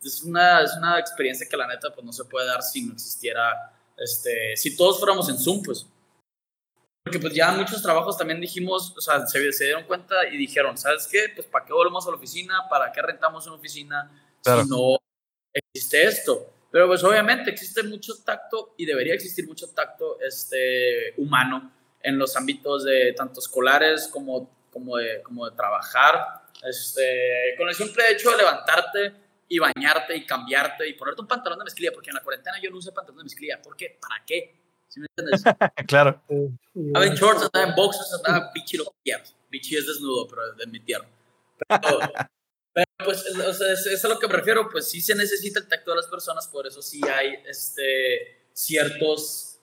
es 0.04 0.24
una, 0.24 0.62
es 0.62 0.76
una 0.78 1.00
experiencia 1.00 1.48
que 1.50 1.56
la 1.56 1.68
neta, 1.68 1.94
pues, 1.94 2.06
no 2.06 2.12
se 2.12 2.26
puede 2.26 2.48
dar 2.48 2.62
si 2.62 2.84
no 2.84 2.94
existiera, 2.94 3.74
este, 3.98 4.58
si 4.58 4.76
todos 4.76 5.00
fuéramos 5.00 5.30
en 5.30 5.40
Zoom, 5.40 5.64
pues. 5.64 5.88
Porque 7.04 7.20
pues 7.20 7.34
ya 7.34 7.52
muchos 7.52 7.82
trabajos 7.82 8.18
también 8.18 8.40
dijimos, 8.40 8.94
o 8.98 9.02
sea, 9.02 9.26
se, 9.28 9.52
se 9.52 9.66
dieron 9.66 9.84
cuenta 9.84 10.26
y 10.32 10.38
dijeron, 10.38 10.78
¿sabes 10.78 11.08
qué? 11.12 11.26
Pues, 11.36 11.48
¿para 11.48 11.66
qué 11.66 11.74
volvemos 11.74 12.08
a 12.08 12.12
la 12.12 12.16
oficina? 12.16 12.68
¿Para 12.70 12.92
qué 12.92 13.02
rentamos 13.02 13.46
una 13.46 13.56
oficina 13.58 14.10
Claro. 14.42 14.64
si 14.64 14.70
no 14.70 14.98
existe 15.54 16.04
esto? 16.04 16.54
Pero 16.74 16.88
pues 16.88 17.04
obviamente 17.04 17.52
existe 17.52 17.84
mucho 17.84 18.16
tacto 18.26 18.74
y 18.78 18.88
debería 18.88 19.14
existir 19.14 19.48
mucho 19.48 19.70
tacto 19.70 20.18
este, 20.20 21.14
humano 21.18 21.72
en 22.02 22.18
los 22.18 22.36
ámbitos 22.36 22.84
de 22.84 23.14
tanto 23.14 23.42
escolares 23.42 24.08
como, 24.08 24.50
como, 24.72 24.98
de, 24.98 25.22
como 25.22 25.48
de 25.48 25.56
trabajar. 25.56 26.42
Este, 26.64 27.54
con 27.60 27.70
el 27.70 27.76
simple 27.76 28.04
hecho 28.12 28.32
de 28.32 28.38
levantarte 28.38 29.14
y 29.48 29.60
bañarte 29.60 30.16
y 30.18 30.26
cambiarte 30.26 30.90
y 30.90 30.94
ponerte 30.94 31.22
un 31.22 31.28
pantalón 31.28 31.60
de 31.60 31.66
mezclilla, 31.66 31.92
porque 31.94 32.10
en 32.10 32.16
la 32.16 32.24
cuarentena 32.24 32.58
yo 32.60 32.72
no 32.72 32.78
usé 32.78 32.92
pantalón 32.92 33.20
de 33.20 33.26
mezclilla. 33.26 33.62
¿Por 33.62 33.78
qué? 33.78 34.00
¿Para 34.02 34.26
qué? 34.26 34.56
¿Sí 34.88 35.00
me 35.00 35.06
entiendes? 35.16 35.44
claro. 35.88 36.24
Andaba 36.76 37.06
en 37.06 37.14
shorts, 37.14 37.52
andaba 37.54 37.70
en 37.70 37.76
boxers, 37.76 38.14
andaba 38.16 38.52
bichi 38.52 38.78
lo 38.78 38.86
que 38.86 38.98
quieras. 39.04 39.36
Bichi 39.52 39.78
es 39.78 39.86
desnudo, 39.86 40.28
pero 40.28 40.54
de 40.54 40.66
mi 40.66 40.80
tierra. 40.80 41.06
Pero, 41.68 42.00
pero, 42.74 42.88
pues, 43.06 43.26
es- 43.26 43.38
o 43.38 43.54
sea, 43.54 43.72
es, 43.74 43.86
es 43.86 44.06
a 44.06 44.08
lo 44.10 44.20
que 44.20 44.28
me 44.28 44.34
refiero, 44.34 44.70
pues 44.70 44.90
sí 44.90 45.02
se 45.02 45.16
necesita 45.16 45.60
el 45.60 45.68
tacto 45.68 45.92
de 45.92 45.98
las 45.98 46.08
personas, 46.08 46.48
por 46.48 46.66
eso 46.68 46.82
sí 46.82 47.00
hay 47.08 47.36
este, 47.46 48.48
ciertos, 48.54 49.60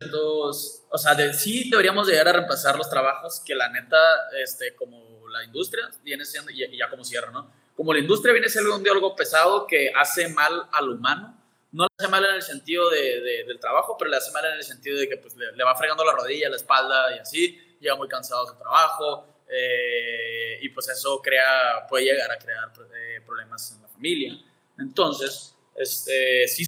ciertos, 0.00 0.82
o 0.90 0.98
sea, 0.98 1.14
de, 1.14 1.32
sí 1.34 1.68
deberíamos 1.70 2.06
llegar 2.08 2.28
a 2.28 2.32
reemplazar 2.32 2.76
los 2.76 2.88
trabajos 2.90 3.40
que 3.44 3.54
la 3.54 3.68
neta, 3.68 3.98
este, 4.42 4.74
como 4.74 5.28
la 5.28 5.44
industria 5.44 5.88
viene 6.02 6.24
siendo, 6.24 6.50
y 6.50 6.62
y 6.64 6.78
ya 6.78 6.88
como 6.90 7.04
cierra, 7.04 7.30
¿no? 7.30 7.50
Como 7.76 7.92
la 7.94 8.00
industria 8.00 8.32
viene 8.32 8.48
siendo 8.48 8.74
un 8.76 8.82
diálogo 8.82 9.16
pesado 9.16 9.66
que 9.66 9.92
hace 9.96 10.28
mal 10.28 10.68
al 10.72 10.88
humano, 10.90 11.38
no 11.72 11.84
le 11.84 11.88
hace 11.98 12.10
mal 12.10 12.22
en 12.24 12.34
el 12.34 12.42
sentido 12.42 12.90
de, 12.90 13.20
de- 13.22 13.44
del 13.44 13.58
trabajo, 13.58 13.96
pero 13.98 14.10
le 14.10 14.18
hace 14.18 14.30
mal 14.32 14.44
en 14.44 14.52
el 14.54 14.62
sentido 14.64 14.98
de 14.98 15.08
que 15.08 15.16
pues, 15.16 15.34
le, 15.36 15.52
le 15.52 15.64
va 15.64 15.74
fregando 15.74 16.04
la 16.04 16.12
rodilla, 16.12 16.50
la 16.50 16.56
espalda 16.56 17.16
y 17.16 17.18
así, 17.20 17.58
llega 17.80 17.96
muy 17.96 18.08
cansado 18.08 18.44
de 18.44 18.52
su 18.52 18.58
trabajo, 18.58 19.26
eh, 19.54 20.58
y 20.62 20.68
pues 20.70 20.88
eso 20.88 21.20
crea, 21.22 21.86
puede 21.88 22.06
llegar 22.06 22.30
a 22.30 22.38
crear 22.38 22.72
eh, 22.94 23.20
problemas 23.24 23.72
en 23.72 23.82
la 23.82 23.88
familia. 23.88 24.32
Entonces, 24.78 25.54
este, 25.76 26.46
sí 26.48 26.64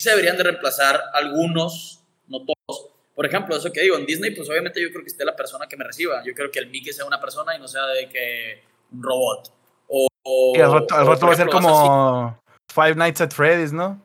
se 0.00 0.10
deberían 0.10 0.36
de 0.36 0.44
reemplazar 0.44 1.02
algunos, 1.14 2.04
no 2.26 2.44
todos. 2.44 2.90
Por 3.14 3.26
ejemplo, 3.26 3.56
eso 3.56 3.72
que 3.72 3.80
digo, 3.80 3.96
en 3.96 4.06
Disney, 4.06 4.30
pues 4.34 4.48
obviamente 4.48 4.80
yo 4.80 4.90
creo 4.90 5.02
que 5.02 5.08
esté 5.08 5.24
la 5.24 5.34
persona 5.34 5.66
que 5.66 5.76
me 5.76 5.84
reciba. 5.84 6.22
Yo 6.24 6.34
creo 6.34 6.50
que 6.52 6.60
el 6.60 6.68
Mickey 6.68 6.92
sea 6.92 7.04
una 7.04 7.20
persona 7.20 7.56
y 7.56 7.58
no 7.58 7.66
sea 7.66 7.86
de 7.86 8.08
que 8.08 8.62
un 8.92 9.02
robot. 9.02 9.52
O, 9.88 10.06
o- 10.22 10.52
Y 10.56 10.60
al 10.60 10.72
rato, 10.72 10.86
rato 11.04 11.26
va 11.26 11.32
a 11.32 11.36
ser 11.36 11.46
vas 11.46 11.56
así, 11.56 11.62
como 11.64 12.40
Five 12.72 12.94
Nights 12.94 13.20
at 13.22 13.32
Freddy's, 13.32 13.72
¿no? 13.72 14.00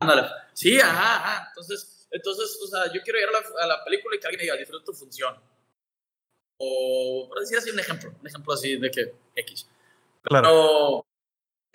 Ándale. 0.00 0.28
Sí, 0.52 0.78
ajá, 0.78 1.16
ajá. 1.16 1.48
Entonces, 1.48 2.06
entonces, 2.10 2.58
o 2.62 2.66
sea, 2.66 2.92
yo 2.92 3.00
quiero 3.02 3.18
ir 3.20 3.26
a 3.28 3.30
la, 3.32 3.62
a 3.62 3.66
la 3.66 3.84
película 3.84 4.14
y 4.16 4.18
que 4.20 4.26
alguien 4.26 4.42
diga, 4.42 4.56
disfruta 4.56 4.84
tu 4.84 4.92
función. 4.92 5.34
O, 6.64 7.26
por 7.28 7.40
decir 7.40 7.58
así, 7.58 7.70
un 7.70 7.80
ejemplo, 7.80 8.14
un 8.20 8.26
ejemplo 8.26 8.54
así 8.54 8.76
de 8.76 8.88
que 8.90 9.12
X. 9.34 9.68
Claro. 10.22 10.46
Pero, 10.48 11.06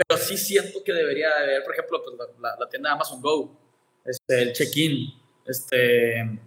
pero 0.07 0.21
sí 0.21 0.37
siento 0.37 0.81
que 0.81 0.93
debería 0.93 1.27
de 1.35 1.43
haber, 1.43 1.63
por 1.63 1.73
ejemplo, 1.73 2.01
pues, 2.03 2.15
la, 2.17 2.49
la- 2.51 2.55
la 2.57 2.69
tienda 2.69 2.93
Amazon 2.93 3.21
Go, 3.21 3.51
este, 4.05 4.41
el 4.43 4.53
check-in, 4.53 5.13
este, 5.45 6.19
en 6.19 6.39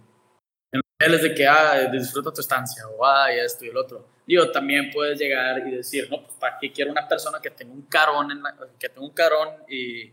los 1.11 1.21
de 1.21 1.35
que, 1.35 1.45
ah, 1.47 1.87
disfruta 1.91 2.33
tu 2.33 2.41
estancia, 2.41 2.87
o, 2.87 3.05
ah, 3.05 3.31
esto 3.31 3.63
y 3.65 3.69
el 3.69 3.77
otro. 3.77 4.07
Digo, 4.25 4.49
también 4.51 4.89
puedes 4.91 5.19
llegar 5.19 5.67
y 5.67 5.71
decir, 5.75 6.07
no, 6.09 6.23
pues, 6.23 6.33
¿para 6.39 6.57
qué 6.59 6.71
quiero 6.71 6.91
una 6.91 7.07
persona 7.07 7.39
que 7.39 7.51
tenga 7.51 7.73
un 7.73 7.83
carón, 7.83 8.31
en 8.31 8.41
la- 8.41 8.57
que 8.79 8.89
tenga 8.89 9.01
un 9.05 9.13
carón 9.13 9.49
y, 9.67 10.11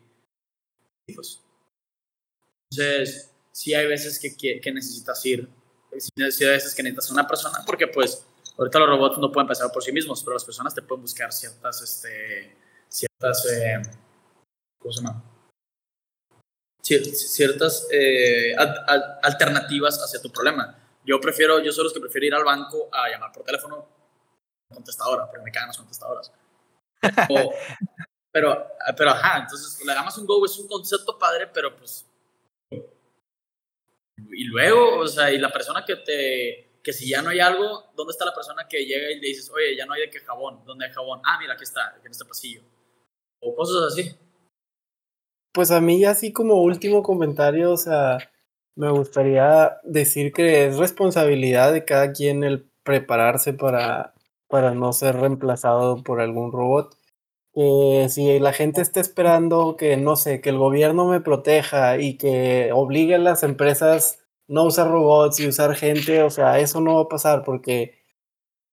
y, 1.07 1.15
pues, 1.15 1.41
entonces, 2.71 3.33
sí 3.53 3.73
hay 3.73 3.87
veces 3.87 4.19
que, 4.19 4.37
que, 4.37 4.61
que 4.61 4.71
necesitas 4.73 5.25
ir, 5.25 5.49
veces 5.91 6.75
que 6.75 6.83
necesitas 6.83 7.11
una 7.11 7.27
persona, 7.27 7.63
porque 7.67 7.87
pues 7.87 8.25
ahorita 8.57 8.79
los 8.81 8.89
robots 8.89 9.19
no 9.19 9.31
pueden 9.33 9.47
pensar 9.47 9.71
por 9.73 9.83
sí 9.83 9.93
mismos, 9.93 10.23
pero 10.23 10.35
las 10.35 10.45
personas 10.45 10.75
te 10.75 10.83
pueden 10.83 11.03
buscar 11.03 11.33
ciertas, 11.33 11.81
este, 11.83 12.57
ciertas, 12.89 13.47
eh, 13.47 13.83
¿cómo 14.81 14.93
se 14.93 15.01
llama? 15.03 15.23
Cier- 16.83 17.13
ciertas 17.15 17.87
eh, 17.91 18.55
al- 18.57 18.85
al- 18.87 19.19
alternativas 19.23 19.99
hacia 20.03 20.21
tu 20.23 20.31
problema. 20.31 20.79
Yo 21.05 21.21
prefiero, 21.21 21.61
yo 21.61 21.73
soy 21.73 21.85
los 21.85 21.93
que 21.93 22.01
prefiero 22.01 22.27
ir 22.27 22.35
al 22.35 22.45
banco 22.45 22.89
a 22.93 23.09
llamar 23.09 23.33
por 23.33 23.43
teléfono 23.45 23.87
contestadora, 24.73 25.27
porque 25.27 25.43
me 25.45 25.51
cagan 25.53 25.69
las 25.69 25.79
contestadoras. 25.79 26.33
O- 27.31 27.53
pero, 28.33 28.67
pero 28.97 29.11
ajá, 29.11 29.39
entonces 29.41 29.85
la 29.85 29.99
Amazon 30.01 30.27
Go 30.27 30.45
es 30.45 30.59
un 30.59 30.69
concepto 30.69 31.19
padre, 31.19 31.47
pero 31.49 31.75
pues 31.77 32.05
y 34.33 34.45
luego, 34.45 34.99
o 34.99 35.09
sea, 35.09 35.33
y 35.33 35.39
la 35.39 35.51
persona 35.51 35.85
que 35.87 35.97
te, 35.97 36.69
que 36.83 36.93
si 36.93 37.09
ya 37.09 37.23
no 37.23 37.31
hay 37.31 37.41
algo, 37.41 37.85
¿dónde 37.95 38.13
está 38.13 38.25
la 38.25 38.35
persona 38.35 38.67
que 38.69 38.85
llega 38.85 39.11
y 39.11 39.21
le 39.21 39.29
dices, 39.29 39.51
oye, 39.51 39.77
ya 39.77 39.87
no 39.87 39.93
hay 39.93 40.03
de 40.03 40.11
qué 40.11 40.21
jabón? 40.21 40.65
¿Dónde 40.65 40.87
hay 40.87 40.93
jabón? 40.93 41.21
Ah, 41.25 41.39
mira, 41.41 41.55
aquí 41.55 41.65
está, 41.65 41.99
en 42.05 42.11
este 42.11 42.25
pasillo. 42.25 42.63
O 43.41 43.55
cosas 43.55 43.93
así. 43.93 44.17
Pues 45.53 45.71
a 45.71 45.81
mí 45.81 46.05
así 46.05 46.33
como 46.33 46.63
último 46.63 47.03
comentario, 47.03 47.73
o 47.73 47.77
sea, 47.77 48.19
me 48.75 48.91
gustaría 48.91 49.79
decir 49.83 50.33
que 50.33 50.67
es 50.67 50.77
responsabilidad 50.77 51.73
de 51.73 51.85
cada 51.85 52.13
quien 52.13 52.45
el 52.45 52.71
prepararse 52.85 53.53
para, 53.53 54.15
para 54.49 54.75
no 54.75 54.93
ser 54.93 55.17
reemplazado 55.17 56.03
por 56.03 56.21
algún 56.21 56.53
robot. 56.53 56.97
Que 57.59 58.07
si 58.09 58.39
la 58.39 58.53
gente 58.53 58.81
está 58.81 59.01
esperando 59.01 59.77
que, 59.77 59.97
no 59.97 60.15
sé, 60.15 60.41
que 60.41 60.51
el 60.51 60.59
gobierno 60.59 61.07
me 61.07 61.21
proteja 61.21 61.99
y 61.99 62.17
que 62.17 62.71
obligue 62.73 63.17
a 63.17 63.19
las 63.19 63.43
empresas 63.43 64.21
no 64.47 64.63
usar 64.63 64.89
robots 64.89 65.41
y 65.41 65.49
usar 65.49 65.75
gente, 65.75 66.23
o 66.23 66.31
sea, 66.31 66.61
eso 66.61 66.81
no 66.81 66.95
va 66.95 67.03
a 67.03 67.09
pasar 67.09 67.43
porque, 67.43 67.99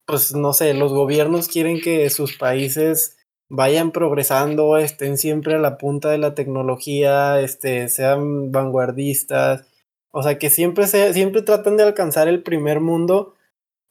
pues, 0.06 0.36
no 0.36 0.54
sé, 0.54 0.76
los 0.76 0.94
gobiernos 0.94 1.48
quieren 1.48 1.82
que 1.82 2.08
sus 2.12 2.38
países 2.38 3.18
vayan 3.50 3.92
progresando, 3.92 4.78
estén 4.78 5.18
siempre 5.18 5.56
a 5.56 5.60
la 5.60 5.80
punta 5.80 6.12
de 6.12 6.20
la 6.20 6.36
tecnología, 6.36 7.42
este, 7.42 7.90
sean 7.90 8.52
vanguardistas, 8.52 9.66
o 10.12 10.22
sea, 10.22 10.38
que 10.38 10.52
siempre, 10.52 10.86
se, 10.86 11.12
siempre 11.16 11.42
tratan 11.42 11.76
de 11.76 11.84
alcanzar 11.86 12.28
el 12.28 12.44
primer 12.44 12.82
mundo 12.82 13.34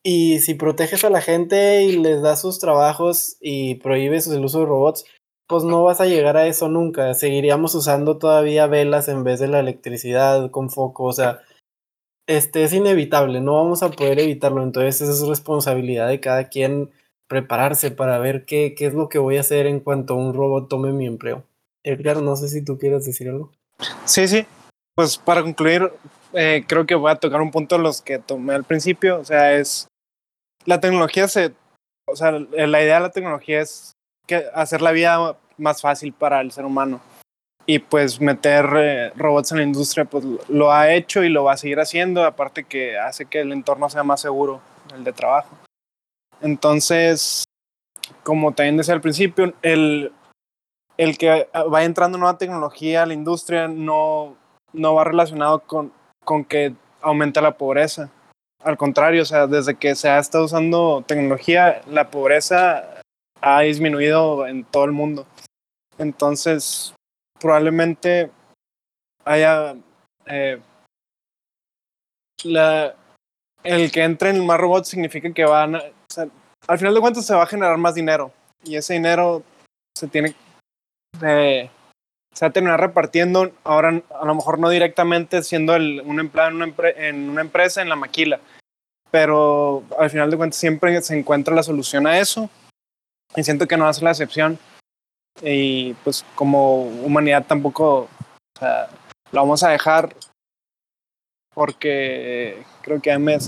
y 0.05 0.39
si 0.41 0.55
proteges 0.55 1.05
a 1.05 1.11
la 1.11 1.21
gente 1.21 1.83
y 1.83 1.97
les 1.97 2.23
das 2.23 2.41
sus 2.41 2.59
trabajos 2.59 3.37
y 3.41 3.77
prohíbes 3.77 4.29
el 4.29 4.45
uso 4.45 4.61
de 4.61 4.67
robots, 4.67 5.05
pues 5.49 5.65
no 5.65 5.83
vas 5.83 6.01
a 6.01 6.07
llegar 6.07 6.37
a 6.37 6.47
eso 6.47 6.69
nunca, 6.69 7.15
seguiríamos 7.15 7.75
usando 7.75 8.19
todavía 8.19 8.67
velas 8.67 9.09
en 9.09 9.25
vez 9.25 9.41
de 9.41 9.49
la 9.49 9.61
electricidad 9.61 10.51
con 10.51 10.71
foco, 10.71 11.05
o 11.05 11.13
sea, 11.13 11.41
este 12.27 12.65
es 12.65 12.73
inevitable, 12.73 13.41
no 13.41 13.55
vamos 13.55 13.83
a 13.83 13.91
poder 13.91 14.21
evitarlo, 14.21 14.63
entonces 14.63 15.01
es 15.01 15.27
responsabilidad 15.27 16.09
de 16.09 16.21
cada 16.21 16.49
quien 16.49 16.91
prepararse 17.29 17.91
para 17.91 18.19
ver 18.19 18.45
qué, 18.45 18.75
qué 18.77 18.87
es 18.87 18.95
lo 18.95 19.09
que 19.09 19.19
voy 19.19 19.39
a 19.39 19.41
hacer 19.41 19.67
en 19.67 19.81
cuanto 19.81 20.15
un 20.15 20.35
robot 20.35 20.69
tome 20.69 20.93
mi 20.93 21.07
empleo. 21.07 21.45
Edgar, 21.83 22.23
no 22.23 22.37
sé 22.37 22.49
si 22.49 22.65
tú 22.65 22.79
quieres 22.79 23.05
decir 23.05 23.29
algo. 23.29 23.53
Sí, 24.05 24.27
sí. 24.27 24.47
Pues 24.95 25.19
para 25.19 25.43
concluir, 25.43 25.91
eh, 26.33 26.65
creo 26.67 26.87
que 26.87 26.95
voy 26.95 27.11
a 27.11 27.17
tocar 27.17 27.41
un 27.41 27.51
punto 27.51 27.77
de 27.77 27.83
los 27.83 28.01
que 28.01 28.19
tomé 28.19 28.55
al 28.55 28.65
principio. 28.65 29.21
O 29.21 29.25
sea, 29.25 29.55
es. 29.55 29.87
La 30.65 30.81
tecnología 30.81 31.29
se. 31.29 31.55
O 32.07 32.17
sea, 32.17 32.33
la 32.33 32.83
idea 32.83 32.97
de 32.97 33.01
la 33.01 33.11
tecnología 33.11 33.61
es 33.61 33.93
que 34.27 34.45
hacer 34.55 34.83
la 34.83 34.93
vida 34.93 35.37
más 35.57 35.81
fácil 35.81 36.13
para 36.13 36.41
el 36.41 36.53
ser 36.53 36.65
humano. 36.65 37.01
Y 37.67 37.79
pues 37.79 38.21
meter 38.21 38.67
eh, 38.77 39.13
robots 39.17 39.53
en 39.53 39.59
la 39.59 39.65
industria, 39.65 40.05
pues 40.05 40.25
lo 40.49 40.71
ha 40.71 40.93
hecho 40.93 41.25
y 41.25 41.31
lo 41.31 41.45
va 41.45 41.53
a 41.53 41.57
seguir 41.57 41.81
haciendo. 41.81 42.25
Aparte 42.25 42.65
que 42.65 42.99
hace 42.99 43.25
que 43.25 43.41
el 43.41 43.53
entorno 43.53 43.89
sea 43.89 44.03
más 44.03 44.21
seguro, 44.21 44.61
el 44.95 45.03
de 45.03 45.13
trabajo. 45.15 45.57
Entonces, 46.43 47.45
como 48.23 48.53
también 48.53 48.77
decía 48.77 48.93
al 48.93 49.01
principio, 49.01 49.55
el, 49.63 50.13
el 50.99 51.17
que 51.17 51.49
va 51.73 51.85
entrando 51.85 52.19
nueva 52.19 52.37
tecnología 52.37 53.03
a 53.03 53.07
la 53.07 53.15
industria 53.15 53.67
no, 53.67 54.37
no 54.75 54.95
va 54.95 55.05
relacionado 55.05 55.61
con, 55.61 55.91
con 56.23 56.45
que 56.45 56.75
aumenta 57.01 57.41
la 57.41 57.57
pobreza. 57.57 58.11
Al 58.65 58.79
contrario, 58.79 59.23
o 59.23 59.27
sea, 59.27 59.47
desde 59.47 59.75
que 59.75 59.95
se 59.95 60.09
ha 60.09 60.19
estado 60.19 60.47
usando 60.47 61.05
tecnología, 61.07 61.83
la 61.87 62.11
pobreza 62.11 63.03
ha 63.43 63.61
disminuido 63.61 64.47
en 64.47 64.65
todo 64.65 64.87
el 64.87 64.93
mundo. 64.93 65.27
Entonces, 65.99 66.95
probablemente 67.39 68.31
haya 69.25 69.77
eh, 70.27 70.61
la, 72.43 72.95
el 73.63 73.93
que 73.93 74.03
entren 74.03 74.45
más 74.47 74.59
robots 74.59 74.89
significa 74.89 75.31
que 75.33 75.45
van 75.45 75.77
a, 75.77 75.79
o 75.81 76.13
sea, 76.13 76.27
al 76.67 76.79
final 76.79 76.95
de 76.95 77.01
cuentas 77.01 77.27
se 77.27 77.35
va 77.35 77.43
a 77.43 77.47
generar 77.47 77.77
más 77.77 77.95
dinero 77.95 78.33
y 78.65 78.77
ese 78.77 78.95
dinero 78.95 79.43
se 79.95 80.09
tiene 80.09 80.35
de 81.21 81.71
se 82.35 82.45
va 82.45 82.51
a 82.51 82.53
terminar 82.53 82.81
repartiendo, 82.81 83.53
ahora 83.63 84.03
a 84.21 84.25
lo 84.27 84.35
mejor 84.35 84.59
no 84.59 84.69
directamente 84.69 85.43
siendo 85.43 85.75
el, 85.75 86.03
un 86.05 86.21
empleado 86.21 86.51
en 86.51 86.57
una, 86.57 86.75
en 86.97 87.31
una 87.31 87.41
empresa, 87.41 87.81
en 87.81 87.89
la 87.89 87.97
maquila, 87.97 88.41
pero 89.11 89.85
al 89.99 90.11
final 90.11 90.31
de 90.31 90.37
cuentas 90.37 90.59
siempre 90.59 91.01
se 91.01 91.17
encuentra 91.17 91.55
la 91.55 91.63
solución 91.63 92.07
a 92.07 92.19
eso 92.19 92.51
y 93.37 93.45
siento 93.45 93.67
que 93.67 93.77
no 93.77 93.93
ser 93.93 94.03
la 94.03 94.11
excepción. 94.11 94.59
Y 95.43 95.95
pues 96.05 96.25
como 96.35 96.83
humanidad 96.83 97.45
tampoco 97.47 98.09
o 98.57 98.59
sea, 98.59 98.89
lo 99.33 99.41
vamos 99.41 99.63
a 99.63 99.71
dejar 99.71 100.15
porque 101.55 102.63
creo 102.83 103.01
que 103.01 103.17
me, 103.19 103.39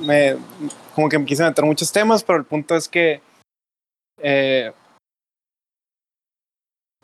me, 0.00 0.36
como 0.94 1.08
que 1.08 1.18
me 1.18 1.24
quise 1.24 1.44
meter 1.44 1.64
muchos 1.64 1.92
temas, 1.92 2.24
pero 2.24 2.38
el 2.38 2.44
punto 2.44 2.74
es 2.74 2.88
que 2.88 3.20
eh, 4.20 4.72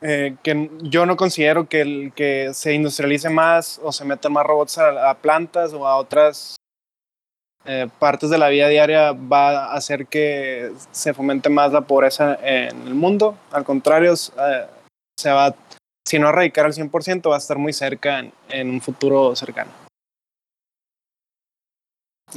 eh, 0.07 0.37
que 0.43 0.71
yo 0.83 1.07
no 1.07 1.17
considero 1.17 1.67
que, 1.67 1.81
el, 1.81 2.13
que 2.15 2.53
se 2.53 2.75
industrialice 2.75 3.31
más 3.31 3.81
o 3.83 3.91
se 3.91 4.05
metan 4.05 4.35
más 4.35 4.45
robots 4.45 4.77
a, 4.77 5.15
plantas 5.15 5.73
o 5.73 5.87
a 5.87 5.97
otras 5.97 6.57
eh, 7.65 7.89
partes 7.99 8.29
de 8.29 8.37
la 8.37 8.51
vida 8.51 8.69
diaria 8.69 9.13
va 9.13 9.65
a 9.65 9.75
hacer 9.75 10.07
que 10.07 10.73
se 10.93 11.15
fomente 11.15 11.49
más 11.49 11.73
la 11.73 11.81
pobreza 11.81 12.39
en 12.43 12.87
el 12.87 12.95
mundo. 12.95 13.39
Al 13.51 13.65
contrario, 13.65 14.13
eh, 14.13 14.67
se 15.19 15.31
va, 15.31 15.55
si 16.07 16.19
no 16.19 16.29
erradicar 16.29 16.67
al 16.67 16.75
100%, 16.75 17.31
va 17.31 17.37
a 17.37 17.39
estar 17.39 17.57
muy 17.57 17.73
cerca 17.73 18.31
en, 18.51 18.69
un 18.69 18.83
futuro 18.83 19.35
cercano. 19.35 19.71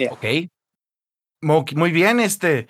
Ok. 0.10 0.26
Muy 1.42 1.92
bien, 1.92 2.22
este. 2.22 2.70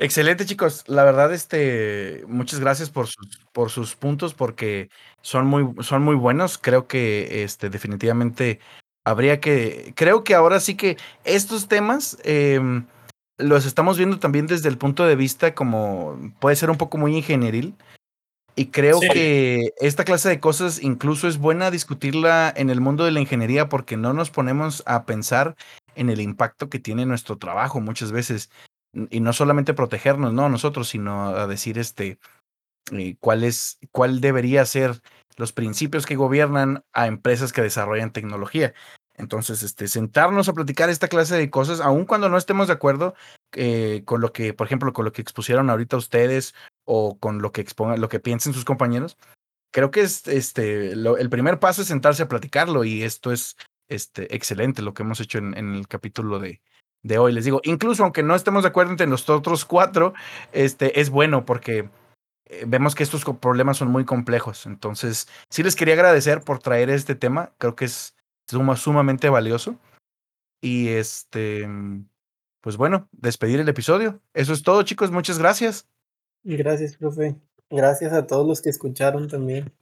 Excelente, 0.00 0.46
chicos. 0.46 0.84
La 0.86 1.02
verdad, 1.02 1.34
este, 1.34 2.22
muchas 2.28 2.60
gracias 2.60 2.88
por 2.88 3.08
sus, 3.08 3.40
por 3.52 3.70
sus 3.70 3.96
puntos, 3.96 4.32
porque 4.32 4.90
son 5.22 5.46
muy, 5.46 5.74
son 5.82 6.02
muy 6.02 6.14
buenos. 6.14 6.56
Creo 6.56 6.86
que 6.86 7.42
este, 7.42 7.68
definitivamente 7.68 8.60
habría 9.04 9.40
que. 9.40 9.92
Creo 9.96 10.22
que 10.22 10.36
ahora 10.36 10.60
sí 10.60 10.76
que 10.76 10.96
estos 11.24 11.66
temas 11.66 12.16
em, 12.22 12.86
los 13.38 13.66
estamos 13.66 13.98
viendo 13.98 14.20
también 14.20 14.46
desde 14.46 14.68
el 14.68 14.78
punto 14.78 15.04
de 15.04 15.16
vista 15.16 15.52
como 15.54 16.16
puede 16.38 16.54
ser 16.54 16.70
un 16.70 16.78
poco 16.78 16.96
muy 16.96 17.16
ingenieril. 17.16 17.74
Y 18.54 18.66
creo 18.66 19.00
que 19.00 19.72
esta 19.78 20.04
clase 20.04 20.28
de 20.28 20.40
cosas 20.40 20.82
incluso 20.82 21.28
es 21.28 21.38
buena 21.38 21.70
discutirla 21.70 22.52
en 22.56 22.70
el 22.70 22.80
mundo 22.80 23.04
de 23.04 23.12
la 23.12 23.20
ingeniería 23.20 23.68
porque 23.68 23.96
no 23.96 24.12
nos 24.12 24.30
ponemos 24.30 24.82
a 24.86 25.04
pensar 25.06 25.54
en 25.94 26.10
el 26.10 26.20
impacto 26.20 26.68
que 26.68 26.80
tiene 26.80 27.06
nuestro 27.06 27.38
trabajo 27.38 27.80
muchas 27.80 28.10
veces 28.10 28.50
y 28.92 29.20
no 29.20 29.32
solamente 29.32 29.74
protegernos, 29.74 30.32
no 30.32 30.48
nosotros, 30.48 30.88
sino 30.88 31.28
a 31.28 31.46
decir 31.46 31.78
este 31.78 32.18
eh, 32.92 33.16
cuál 33.20 33.44
es, 33.44 33.78
cuál 33.92 34.20
debería 34.20 34.64
ser 34.64 35.00
los 35.36 35.52
principios 35.52 36.06
que 36.06 36.16
gobiernan 36.16 36.84
a 36.92 37.06
empresas 37.06 37.52
que 37.52 37.62
desarrollan 37.62 38.12
tecnología. 38.12 38.74
Entonces, 39.16 39.62
este, 39.62 39.88
sentarnos 39.88 40.48
a 40.48 40.52
platicar 40.52 40.90
esta 40.90 41.08
clase 41.08 41.36
de 41.36 41.50
cosas, 41.50 41.80
aun 41.80 42.04
cuando 42.06 42.28
no 42.28 42.36
estemos 42.36 42.68
de 42.68 42.72
acuerdo 42.72 43.14
eh, 43.52 44.02
con 44.04 44.20
lo 44.20 44.32
que, 44.32 44.54
por 44.54 44.66
ejemplo, 44.66 44.92
con 44.92 45.04
lo 45.04 45.12
que 45.12 45.22
expusieron 45.22 45.70
ahorita 45.70 45.96
ustedes 45.96 46.54
o 46.84 47.18
con 47.18 47.42
lo 47.42 47.52
que 47.52 47.60
expongan, 47.60 48.00
lo 48.00 48.08
que 48.08 48.20
piensen 48.20 48.54
sus 48.54 48.64
compañeros, 48.64 49.18
creo 49.72 49.90
que 49.90 50.02
es 50.02 50.26
este, 50.28 50.92
el 50.92 51.30
primer 51.30 51.58
paso 51.58 51.82
es 51.82 51.88
sentarse 51.88 52.22
a 52.22 52.28
platicarlo 52.28 52.84
y 52.84 53.02
esto 53.02 53.32
es 53.32 53.56
este, 53.88 54.34
excelente 54.34 54.82
lo 54.82 54.94
que 54.94 55.02
hemos 55.02 55.20
hecho 55.20 55.38
en 55.38 55.54
el 55.54 55.88
capítulo 55.88 56.38
de, 56.38 56.62
de 57.02 57.18
hoy. 57.18 57.32
Les 57.32 57.44
digo, 57.44 57.60
incluso 57.64 58.02
aunque 58.04 58.22
no 58.22 58.34
estemos 58.34 58.62
de 58.62 58.68
acuerdo 58.68 58.92
entre 58.92 59.06
nosotros 59.06 59.64
cuatro, 59.64 60.14
este, 60.52 61.00
es 61.00 61.10
bueno 61.10 61.44
porque 61.44 61.88
eh, 62.46 62.64
vemos 62.66 62.94
que 62.94 63.02
estos 63.02 63.24
problemas 63.40 63.76
son 63.76 63.90
muy 63.90 64.04
complejos. 64.04 64.66
Entonces, 64.66 65.28
sí 65.50 65.62
les 65.62 65.76
quería 65.76 65.94
agradecer 65.94 66.42
por 66.42 66.58
traer 66.58 66.90
este 66.90 67.14
tema. 67.14 67.52
Creo 67.58 67.76
que 67.76 67.84
es 67.84 68.14
sumamente 68.76 69.28
valioso. 69.28 69.78
Y 70.60 70.88
este, 70.88 71.68
pues 72.60 72.76
bueno, 72.76 73.08
despedir 73.12 73.60
el 73.60 73.68
episodio. 73.68 74.20
Eso 74.34 74.52
es 74.52 74.62
todo, 74.62 74.82
chicos. 74.82 75.10
Muchas 75.10 75.38
gracias. 75.38 75.88
Gracias, 76.42 76.96
profe. 76.96 77.36
Gracias 77.70 78.12
a 78.12 78.26
todos 78.26 78.46
los 78.46 78.62
que 78.62 78.70
escucharon 78.70 79.28
también. 79.28 79.72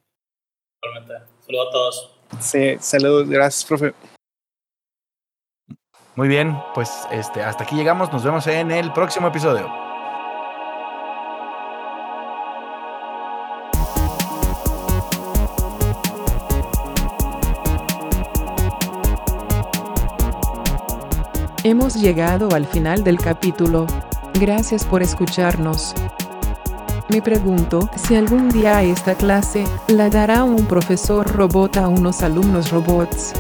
Saludos 1.47 1.69
a 1.69 1.73
todos. 1.73 2.19
Sí, 2.41 2.77
saludos. 2.81 3.29
Gracias, 3.29 3.65
profe. 3.65 4.16
Muy 6.17 6.29
bien, 6.29 6.57
pues 6.75 7.07
este, 7.11 7.43
hasta 7.43 7.65
aquí 7.65 7.77
llegamos. 7.77 8.11
Nos 8.11 8.25
vemos 8.25 8.47
en 8.47 8.71
el 8.71 8.91
próximo 8.91 9.29
episodio. 9.29 9.71
Hemos 21.63 21.97
llegado 21.97 22.49
al 22.55 22.65
final 22.65 23.05
del 23.05 23.19
capítulo. 23.19 23.87
Gracias 24.41 24.87
por 24.87 25.03
escucharnos. 25.03 25.95
Me 27.11 27.21
pregunto 27.21 27.91
si 27.95 28.17
algún 28.17 28.49
día 28.49 28.83
esta 28.83 29.15
clase 29.15 29.65
la 29.89 30.09
dará 30.09 30.45
un 30.45 30.65
profesor 30.65 31.31
robot 31.37 31.77
a 31.77 31.89
unos 31.89 32.23
alumnos 32.23 32.71
robots. 32.71 33.35